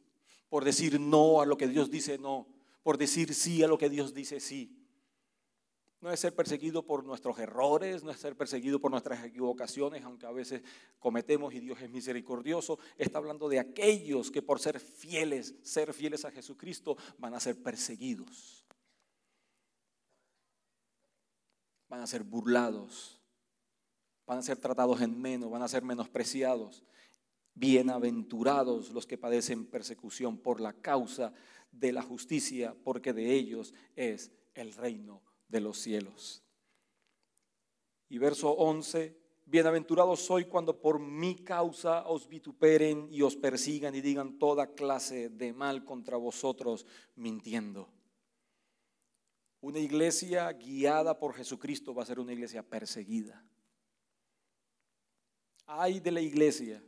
[0.49, 2.47] por decir no a lo que Dios dice no,
[2.83, 4.77] por decir sí a lo que Dios dice sí.
[5.99, 10.27] No es ser perseguido por nuestros errores, no es ser perseguido por nuestras equivocaciones, aunque
[10.27, 10.61] a veces
[10.99, 12.77] cometemos y Dios es misericordioso.
[12.97, 17.61] Está hablando de aquellos que por ser fieles, ser fieles a Jesucristo, van a ser
[17.63, 18.63] perseguidos.
[21.89, 23.19] Van a ser burlados,
[24.27, 26.83] van a ser tratados en menos, van a ser menospreciados.
[27.59, 31.33] Bienaventurados los que padecen persecución por la causa
[31.71, 36.43] de la justicia, porque de ellos es el reino de los cielos.
[38.09, 44.01] Y verso 11, bienaventurados soy cuando por mi causa os vituperen y os persigan y
[44.01, 46.85] digan toda clase de mal contra vosotros,
[47.15, 47.89] mintiendo.
[49.61, 53.43] Una iglesia guiada por Jesucristo va a ser una iglesia perseguida.
[55.65, 56.83] Hay de la iglesia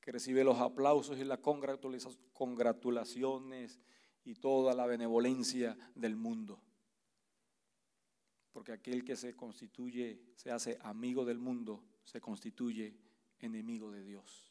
[0.00, 3.80] que recibe los aplausos y las congratulaciones
[4.24, 6.60] y toda la benevolencia del mundo.
[8.52, 12.96] Porque aquel que se constituye, se hace amigo del mundo, se constituye
[13.38, 14.49] enemigo de Dios.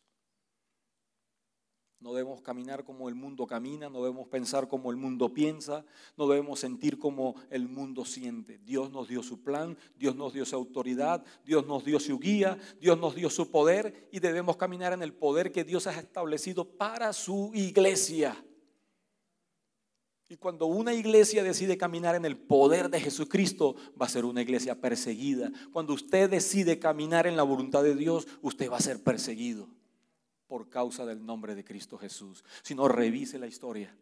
[2.02, 5.84] No debemos caminar como el mundo camina, no debemos pensar como el mundo piensa,
[6.16, 8.58] no debemos sentir como el mundo siente.
[8.60, 12.58] Dios nos dio su plan, Dios nos dio su autoridad, Dios nos dio su guía,
[12.80, 16.64] Dios nos dio su poder y debemos caminar en el poder que Dios ha establecido
[16.64, 18.46] para su iglesia.
[20.30, 24.42] Y cuando una iglesia decide caminar en el poder de Jesucristo, va a ser una
[24.42, 25.52] iglesia perseguida.
[25.74, 29.68] Cuando usted decide caminar en la voluntad de Dios, usted va a ser perseguido
[30.50, 33.96] por causa del nombre de Cristo Jesús, sino revise la historia.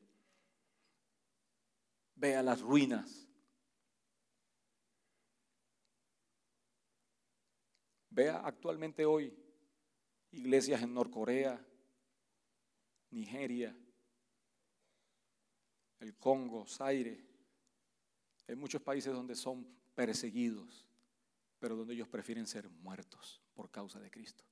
[2.15, 3.27] Vea las ruinas.
[8.09, 9.37] Vea actualmente hoy
[10.31, 11.63] iglesias en Norcorea,
[13.11, 13.77] Nigeria,
[15.99, 17.25] el Congo, Zaire.
[18.47, 20.87] Hay muchos países donde son perseguidos,
[21.59, 24.45] pero donde ellos prefieren ser muertos por causa de Cristo.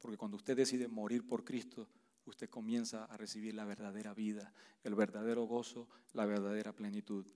[0.00, 1.88] Porque cuando usted decide morir por Cristo,
[2.24, 4.52] usted comienza a recibir la verdadera vida,
[4.84, 7.26] el verdadero gozo, la verdadera plenitud.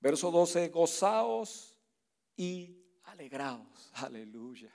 [0.00, 1.78] Verso 12, gozaos
[2.36, 3.90] y alegraos.
[3.94, 4.72] Aleluya.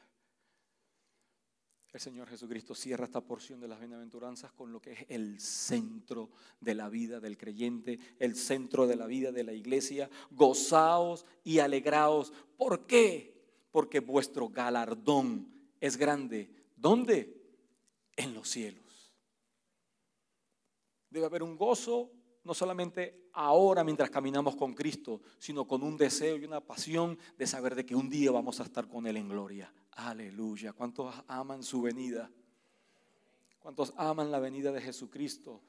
[1.93, 6.30] El Señor Jesucristo cierra esta porción de las bienaventuranzas con lo que es el centro
[6.62, 10.10] de la vida del creyente, el centro de la vida de la iglesia.
[10.32, 12.32] Gozaos y alegraos.
[12.56, 13.43] ¿Por qué?
[13.72, 17.40] Porque vuestro galardón es grande ¿Dónde?
[18.16, 19.14] En los cielos.
[21.12, 22.12] Debe haber un gozo,
[22.44, 27.46] no solamente ahora mientras caminamos con Cristo, sino con un deseo y una pasión de
[27.46, 29.72] saber de que un día vamos a estar con Él en gloria.
[29.92, 30.74] Aleluya.
[30.74, 32.32] ¿Cuántos aman su venida?
[33.60, 35.62] ¿Cuántos aman la venida de Jesucristo?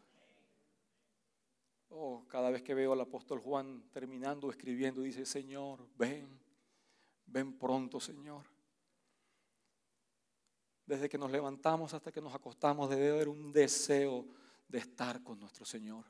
[1.91, 6.27] Oh, cada vez que veo al apóstol Juan terminando escribiendo, dice, Señor, ven,
[7.27, 8.52] ven pronto, Señor.
[10.93, 14.27] Desde que nos levantamos hasta que nos acostamos debe haber un deseo
[14.69, 16.05] de estar con nuestro Señor.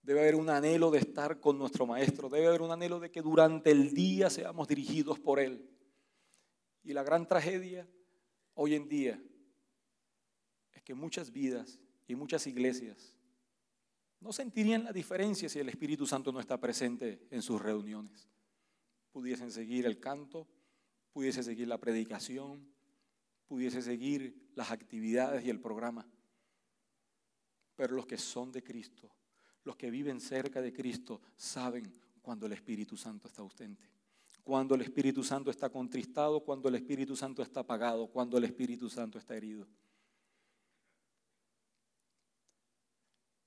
[0.00, 2.30] Debe haber un anhelo de estar con nuestro Maestro.
[2.30, 5.68] Debe haber un anhelo de que durante el día seamos dirigidos por Él.
[6.82, 7.86] Y la gran tragedia
[8.54, 9.22] hoy en día
[10.72, 13.14] es que muchas vidas y muchas iglesias
[14.20, 18.26] no sentirían la diferencia si el Espíritu Santo no está presente en sus reuniones.
[19.12, 20.48] Pudiesen seguir el canto,
[21.14, 22.68] pudiese seguir la predicación,
[23.46, 26.06] pudiese seguir las actividades y el programa.
[27.76, 29.08] Pero los que son de Cristo,
[29.62, 31.90] los que viven cerca de Cristo, saben
[32.20, 33.88] cuando el Espíritu Santo está ausente,
[34.42, 38.90] cuando el Espíritu Santo está contristado, cuando el Espíritu Santo está apagado, cuando el Espíritu
[38.90, 39.68] Santo está herido.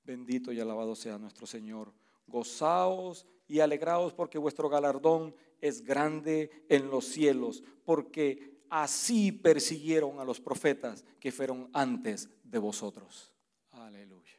[0.05, 1.93] Bendito y alabado sea nuestro Señor.
[2.27, 10.25] Gozaos y alegraos porque vuestro galardón es grande en los cielos, porque así persiguieron a
[10.25, 13.33] los profetas que fueron antes de vosotros.
[13.71, 14.37] Aleluya.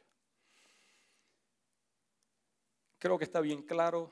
[2.99, 4.11] Creo que está bien claro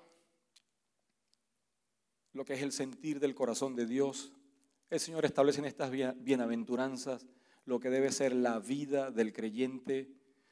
[2.33, 4.31] lo que es el sentir del corazón de Dios.
[4.89, 7.25] El Señor establece en estas bienaventuranzas
[7.65, 10.09] lo que debe ser la vida del creyente,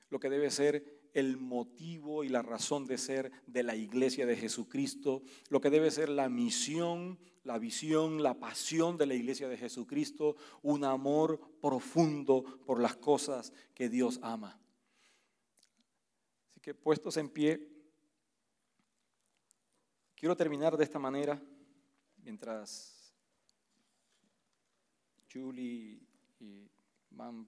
[0.10, 4.36] lo que debe ser el motivo y la razón de ser de la iglesia de
[4.36, 9.58] Jesucristo, lo que debe ser la misión, la visión, la pasión de la iglesia de
[9.58, 14.60] Jesucristo, un amor profundo por las cosas que Dios ama.
[16.50, 17.66] Así que puestos en pie,
[20.16, 21.42] quiero terminar de esta manera,
[22.18, 23.16] mientras
[25.32, 26.02] Julie
[26.40, 26.70] y
[27.12, 27.48] van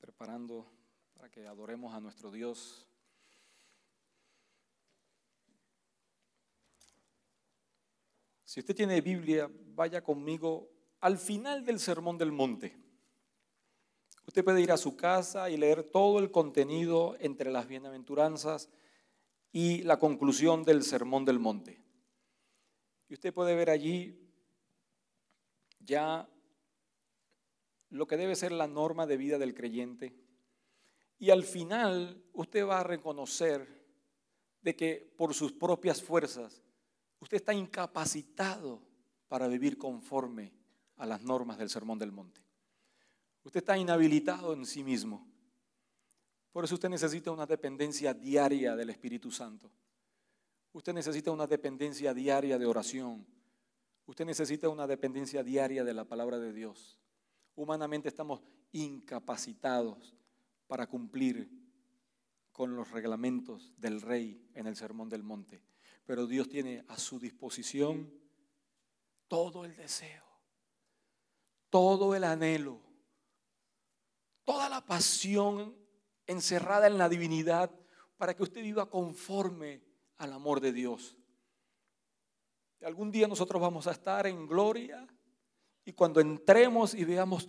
[0.00, 0.77] preparando
[1.18, 2.86] para que adoremos a nuestro Dios.
[8.44, 12.76] Si usted tiene Biblia, vaya conmigo al final del Sermón del Monte.
[14.26, 18.70] Usted puede ir a su casa y leer todo el contenido entre las bienaventuranzas
[19.50, 21.82] y la conclusión del Sermón del Monte.
[23.08, 24.20] Y usted puede ver allí
[25.80, 26.28] ya
[27.90, 30.27] lo que debe ser la norma de vida del creyente,
[31.18, 33.66] y al final usted va a reconocer
[34.60, 36.62] de que por sus propias fuerzas
[37.20, 38.82] usted está incapacitado
[39.26, 40.52] para vivir conforme
[40.96, 42.40] a las normas del Sermón del Monte.
[43.44, 45.26] Usted está inhabilitado en sí mismo.
[46.52, 49.70] Por eso usted necesita una dependencia diaria del Espíritu Santo.
[50.72, 53.26] Usted necesita una dependencia diaria de oración.
[54.06, 56.98] Usted necesita una dependencia diaria de la palabra de Dios.
[57.54, 58.42] Humanamente estamos
[58.72, 60.17] incapacitados
[60.68, 61.50] para cumplir
[62.52, 65.62] con los reglamentos del rey en el Sermón del Monte.
[66.04, 68.12] Pero Dios tiene a su disposición
[69.26, 70.24] todo el deseo,
[71.70, 72.80] todo el anhelo,
[74.44, 75.74] toda la pasión
[76.26, 77.70] encerrada en la divinidad
[78.16, 79.82] para que usted viva conforme
[80.18, 81.16] al amor de Dios.
[82.82, 85.06] Algún día nosotros vamos a estar en gloria
[85.84, 87.48] y cuando entremos y veamos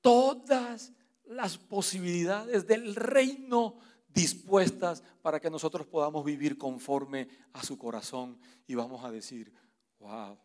[0.00, 0.92] todas
[1.28, 8.74] las posibilidades del reino dispuestas para que nosotros podamos vivir conforme a su corazón y
[8.74, 9.52] vamos a decir,
[10.00, 10.38] wow,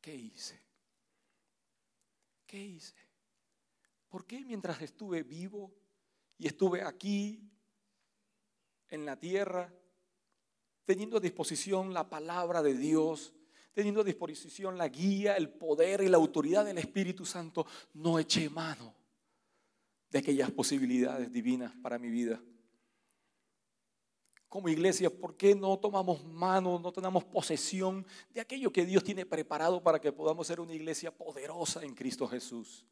[0.00, 0.60] ¿qué hice?
[2.46, 2.94] ¿Qué hice?
[4.08, 5.74] ¿Por qué mientras estuve vivo
[6.38, 7.50] y estuve aquí
[8.88, 9.72] en la tierra,
[10.84, 13.34] teniendo a disposición la palabra de Dios,
[13.74, 18.48] teniendo a disposición la guía, el poder y la autoridad del Espíritu Santo, no eché
[18.48, 19.05] mano
[20.10, 22.40] de aquellas posibilidades divinas para mi vida.
[24.48, 29.26] Como iglesia, ¿por qué no tomamos mano, no tenemos posesión de aquello que Dios tiene
[29.26, 32.86] preparado para que podamos ser una iglesia poderosa en Cristo Jesús?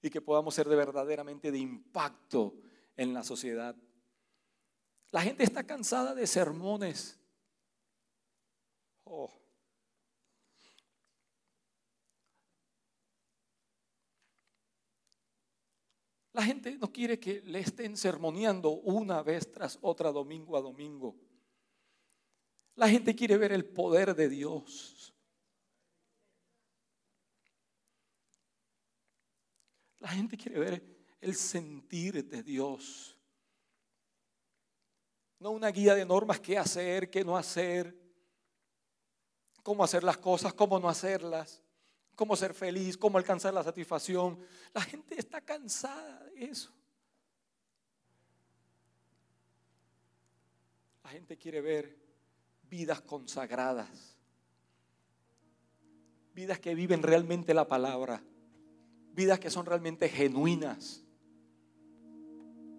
[0.00, 2.54] Y que podamos ser de verdaderamente de impacto
[2.96, 3.74] en la sociedad.
[5.10, 7.18] La gente está cansada de sermones.
[9.04, 9.43] Oh.
[16.34, 21.16] La gente no quiere que le estén sermoneando una vez tras otra, domingo a domingo.
[22.74, 25.14] La gente quiere ver el poder de Dios.
[30.00, 33.16] La gente quiere ver el sentir de Dios.
[35.38, 37.96] No una guía de normas, qué hacer, qué no hacer,
[39.62, 41.63] cómo hacer las cosas, cómo no hacerlas
[42.14, 44.38] cómo ser feliz, cómo alcanzar la satisfacción.
[44.72, 46.72] La gente está cansada de eso.
[51.02, 51.96] La gente quiere ver
[52.62, 54.16] vidas consagradas,
[56.34, 58.22] vidas que viven realmente la palabra,
[59.12, 61.04] vidas que son realmente genuinas,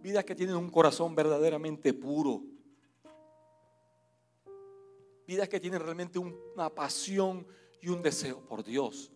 [0.01, 2.43] vidas que tienen un corazón verdaderamente puro,
[5.27, 7.47] vidas que tienen realmente una pasión
[7.81, 9.11] y un deseo por Dios.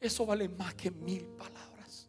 [0.00, 2.08] Eso vale más que mil palabras.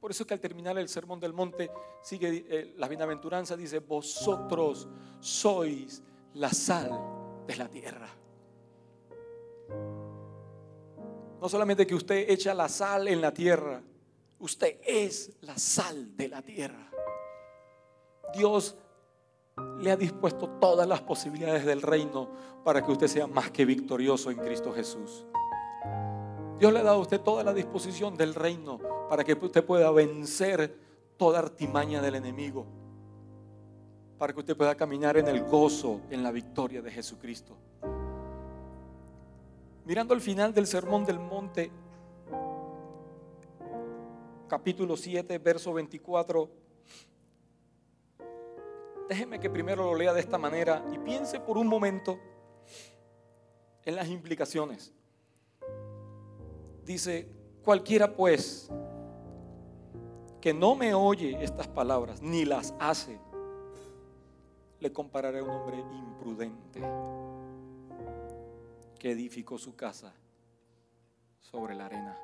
[0.00, 1.70] Por eso es que al terminar el sermón del monte
[2.02, 4.88] sigue eh, la bienaventuranza, dice, vosotros
[5.20, 6.02] sois
[6.34, 6.90] la sal
[7.46, 8.08] de la tierra.
[11.40, 13.82] No solamente que usted echa la sal en la tierra,
[14.38, 16.90] usted es la sal de la tierra.
[18.34, 18.76] Dios
[19.80, 22.30] le ha dispuesto todas las posibilidades del reino
[22.64, 25.26] para que usted sea más que victorioso en Cristo Jesús.
[26.60, 29.90] Dios le ha dado a usted toda la disposición del reino para que usted pueda
[29.92, 30.76] vencer
[31.16, 32.66] toda artimaña del enemigo.
[34.18, 37.56] Para que usted pueda caminar en el gozo, en la victoria de Jesucristo.
[39.86, 41.70] Mirando al final del Sermón del Monte,
[44.46, 46.50] capítulo 7, verso 24.
[49.08, 52.18] Déjeme que primero lo lea de esta manera y piense por un momento
[53.86, 54.92] en las implicaciones.
[56.90, 57.28] Dice,
[57.62, 58.68] cualquiera pues
[60.40, 63.16] que no me oye estas palabras ni las hace,
[64.80, 66.82] le compararé a un hombre imprudente
[68.98, 70.12] que edificó su casa
[71.38, 72.18] sobre la arena.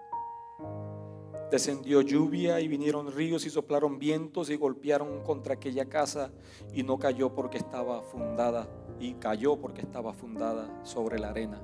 [1.49, 6.33] Descendió lluvia y vinieron ríos y soplaron vientos y golpearon contra aquella casa
[6.75, 11.63] y no cayó porque estaba fundada y cayó porque estaba fundada sobre la arena.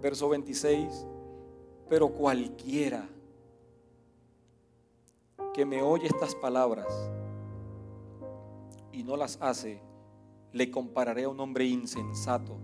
[0.00, 1.06] Verso 26,
[1.88, 3.08] pero cualquiera
[5.54, 6.86] que me oye estas palabras
[8.92, 9.80] y no las hace,
[10.52, 12.56] le compararé a un hombre insensato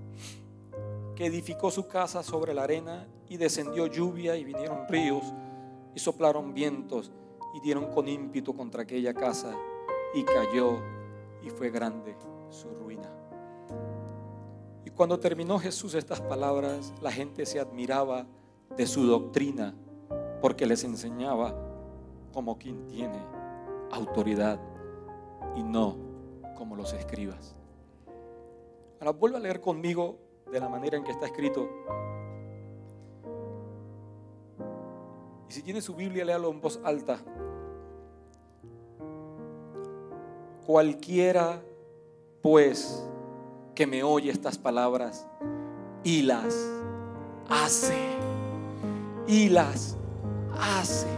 [1.14, 5.24] que edificó su casa sobre la arena y descendió lluvia y vinieron ríos
[5.95, 7.12] y soplaron vientos
[7.55, 9.55] y dieron con ímpetu contra aquella casa
[10.14, 10.78] y cayó
[11.43, 12.16] y fue grande
[12.51, 13.11] su ruina.
[15.03, 18.24] Cuando terminó Jesús estas palabras, la gente se admiraba
[18.76, 19.74] de su doctrina
[20.40, 21.57] porque les enseñaba
[22.32, 23.18] como quien tiene
[23.90, 24.61] autoridad
[25.57, 25.96] y no
[26.57, 27.57] como los escribas.
[29.00, 30.20] Ahora vuelvo a leer conmigo
[30.53, 31.68] de la manera en que está escrito.
[35.48, 37.18] Y si tiene su Biblia, léalo en voz alta.
[40.64, 41.61] Cualquiera,
[42.40, 43.05] pues,
[43.74, 45.26] que me oye estas palabras
[46.04, 46.54] y las
[47.48, 47.98] hace,
[49.26, 49.96] y las
[50.60, 51.08] hace,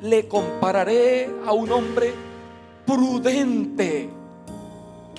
[0.00, 2.14] le compararé a un hombre
[2.86, 4.10] prudente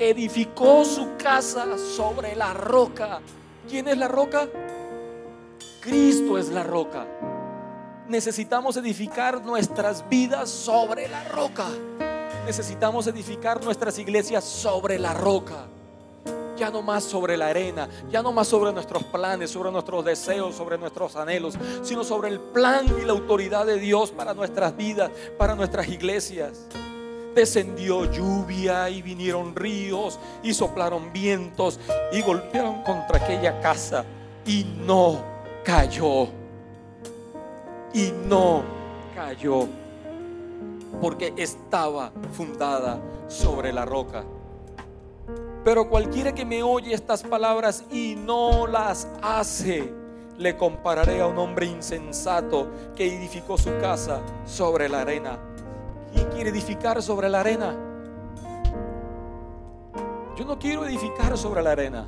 [0.09, 3.21] edificó su casa sobre la roca.
[3.69, 4.47] ¿Quién es la roca?
[5.79, 7.05] Cristo es la roca.
[8.07, 11.67] Necesitamos edificar nuestras vidas sobre la roca.
[12.45, 15.67] Necesitamos edificar nuestras iglesias sobre la roca.
[16.61, 20.53] Ya no más sobre la arena, ya no más sobre nuestros planes, sobre nuestros deseos,
[20.53, 25.09] sobre nuestros anhelos, sino sobre el plan y la autoridad de Dios para nuestras vidas,
[25.39, 26.67] para nuestras iglesias
[27.33, 31.79] descendió lluvia y vinieron ríos y soplaron vientos
[32.11, 34.05] y golpearon contra aquella casa
[34.45, 35.19] y no
[35.63, 36.27] cayó.
[37.91, 38.61] Y no
[39.15, 39.67] cayó
[41.01, 44.23] porque estaba fundada sobre la roca.
[45.63, 49.93] Pero cualquiera que me oye estas palabras y no las hace,
[50.37, 55.51] le compararé a un hombre insensato que edificó su casa sobre la arena
[56.13, 57.75] ¿Quién quiere edificar sobre la arena?
[60.35, 62.07] Yo no quiero edificar sobre la arena.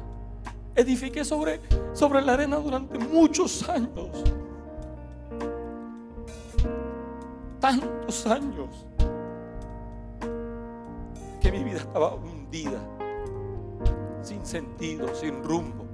[0.76, 1.62] Edifiqué sobre,
[1.94, 4.10] sobre la arena durante muchos años.
[7.60, 8.70] Tantos años
[11.40, 12.80] que mi vida estaba hundida,
[14.24, 15.86] sin sentido, sin rumbo.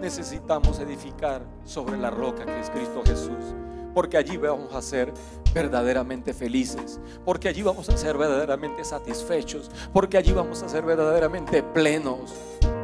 [0.00, 3.54] Necesitamos edificar sobre la roca que es Cristo Jesús
[3.94, 5.12] porque allí vamos a ser
[5.52, 11.62] verdaderamente felices, porque allí vamos a ser verdaderamente satisfechos, porque allí vamos a ser verdaderamente
[11.62, 12.32] plenos,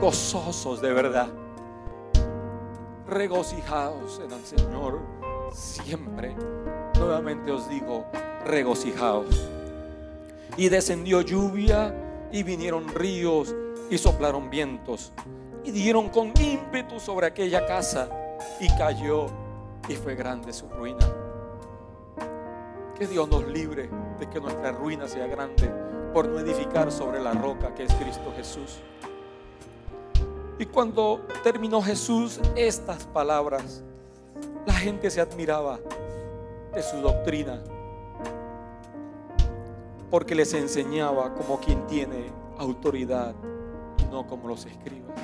[0.01, 1.29] gozosos de verdad,
[3.09, 5.01] regocijados en el Señor
[5.53, 6.35] siempre.
[6.99, 8.05] Nuevamente os digo,
[8.45, 9.49] regocijaos.
[10.57, 11.95] Y descendió lluvia
[12.33, 13.55] y vinieron ríos
[13.91, 15.13] y soplaron vientos
[15.67, 18.09] y dieron con ímpetu sobre aquella casa
[18.61, 19.27] y cayó
[19.89, 21.07] y fue grande su ruina.
[22.97, 25.69] Que Dios nos libre de que nuestra ruina sea grande
[26.15, 28.79] por no edificar sobre la roca que es Cristo Jesús.
[30.59, 33.83] Y cuando terminó Jesús estas palabras,
[34.65, 35.79] la gente se admiraba
[36.73, 37.63] de su doctrina,
[40.11, 43.35] porque les enseñaba como quien tiene autoridad
[44.11, 45.17] no como los escribas.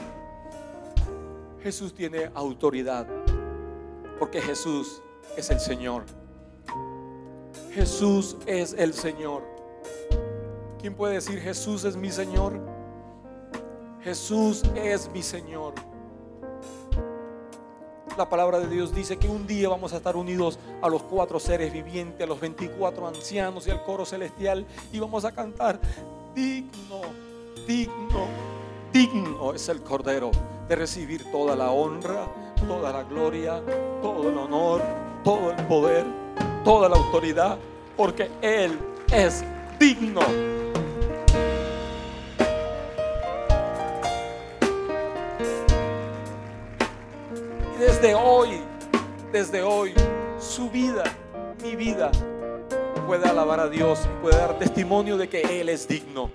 [1.62, 3.06] Jesús tiene autoridad
[4.18, 5.00] Porque Jesús
[5.36, 6.04] es el Señor.
[7.72, 9.42] Jesús es el Señor.
[10.80, 12.60] ¿Quién puede decir Jesús es mi Señor?
[14.00, 15.74] Jesús es mi Señor.
[18.18, 21.40] La palabra de Dios dice que un día vamos a estar unidos a los cuatro
[21.40, 25.80] seres vivientes, a los 24 ancianos y al coro celestial y vamos a cantar,
[26.34, 27.00] digno,
[27.66, 28.26] digno,
[28.92, 30.30] digno es el Cordero
[30.68, 32.26] de recibir toda la honra,
[32.68, 33.62] toda la gloria,
[34.02, 34.82] todo el honor,
[35.24, 36.04] todo el poder,
[36.64, 37.56] toda la autoridad,
[37.96, 38.78] porque Él
[39.10, 39.42] es
[39.80, 40.20] digno.
[47.82, 48.60] Desde hoy,
[49.32, 49.92] desde hoy,
[50.38, 51.02] su vida,
[51.64, 52.12] mi vida,
[53.08, 56.30] puede alabar a Dios y puede dar testimonio de que Él es digno.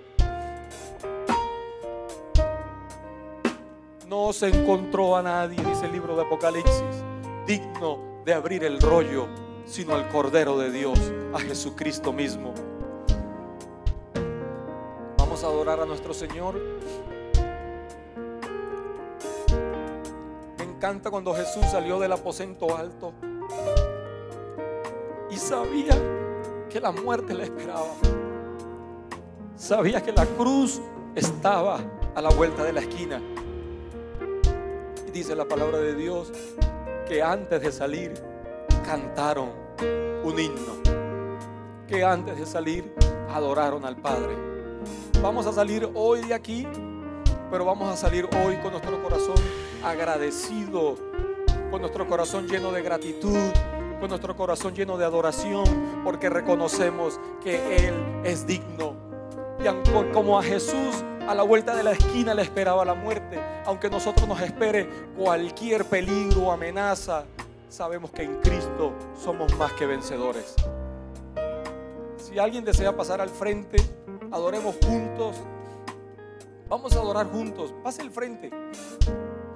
[4.09, 6.83] No se encontró a nadie, dice el libro de Apocalipsis,
[7.45, 9.27] digno de abrir el rollo,
[9.65, 10.99] sino al Cordero de Dios,
[11.33, 12.53] a Jesucristo mismo.
[15.17, 16.59] Vamos a adorar a nuestro Señor.
[20.77, 23.11] Encanta cuando Jesús salió del aposento alto
[25.27, 25.97] y sabía
[26.69, 27.95] que la muerte le esperaba.
[29.55, 30.79] Sabía que la cruz
[31.15, 31.79] estaba
[32.13, 33.19] a la vuelta de la esquina.
[35.07, 36.31] Y dice la palabra de Dios
[37.07, 38.13] que antes de salir
[38.85, 39.49] cantaron
[40.23, 40.75] un himno.
[41.87, 42.93] Que antes de salir
[43.33, 44.35] adoraron al Padre.
[45.23, 46.67] Vamos a salir hoy de aquí,
[47.49, 49.35] pero vamos a salir hoy con nuestro corazón
[49.83, 50.95] agradecido,
[51.71, 53.51] con nuestro corazón lleno de gratitud,
[53.99, 55.65] con nuestro corazón lleno de adoración,
[56.03, 57.93] porque reconocemos que Él
[58.23, 58.95] es digno.
[59.59, 63.89] Y como a Jesús a la vuelta de la esquina le esperaba la muerte, aunque
[63.89, 64.87] nosotros nos espere
[65.17, 67.25] cualquier peligro o amenaza,
[67.69, 70.55] sabemos que en Cristo somos más que vencedores.
[72.17, 73.77] Si alguien desea pasar al frente,
[74.31, 75.35] adoremos juntos.
[76.69, 77.73] Vamos a adorar juntos.
[77.81, 78.51] Pase al frente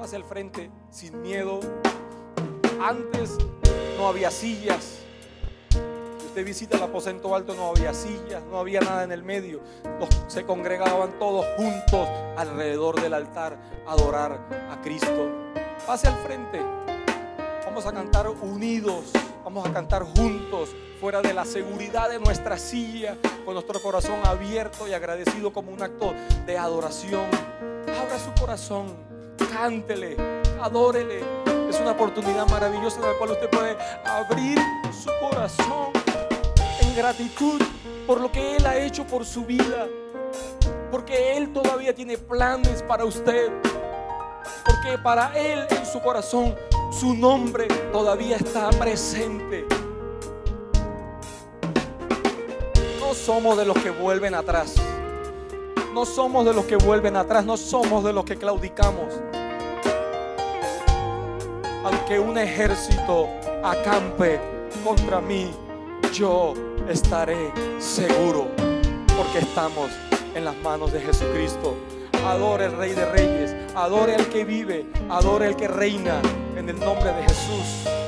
[0.01, 1.59] hacia el frente sin miedo.
[2.81, 3.37] Antes
[3.97, 4.99] no había sillas.
[5.69, 9.59] Si usted visita el aposento alto, no había sillas, no había nada en el medio.
[10.27, 12.07] se congregaban todos juntos
[12.37, 14.39] alrededor del altar a adorar
[14.71, 15.29] a Cristo.
[15.85, 16.61] Pase al frente.
[17.65, 19.11] Vamos a cantar unidos.
[19.43, 20.69] Vamos a cantar juntos,
[21.01, 25.81] fuera de la seguridad de nuestra silla, con nuestro corazón abierto y agradecido como un
[25.81, 26.13] acto
[26.45, 27.25] de adoración.
[27.99, 28.95] Abra su corazón
[29.51, 30.15] cántele,
[30.61, 31.21] adórele.
[31.67, 33.75] Es una oportunidad maravillosa en la cual usted puede
[34.05, 34.59] abrir
[34.91, 35.91] su corazón
[36.81, 37.59] en gratitud
[38.05, 39.87] por lo que Él ha hecho por su vida.
[40.91, 43.49] Porque Él todavía tiene planes para usted.
[44.63, 46.55] Porque para Él en su corazón
[46.91, 49.65] su nombre todavía está presente.
[53.25, 54.75] Somos de los que vuelven atrás.
[55.93, 59.13] No somos de los que vuelven atrás, no somos de los que claudicamos
[61.83, 63.27] aunque un ejército
[63.63, 64.39] acampe
[64.83, 65.51] contra mí,
[66.13, 66.53] yo
[66.87, 68.47] estaré seguro
[69.17, 69.91] porque estamos
[70.35, 71.75] en las manos de Jesucristo.
[72.25, 76.21] Adore al Rey de Reyes, adore al que vive, adore al que reina
[76.55, 78.00] en el nombre de Jesús.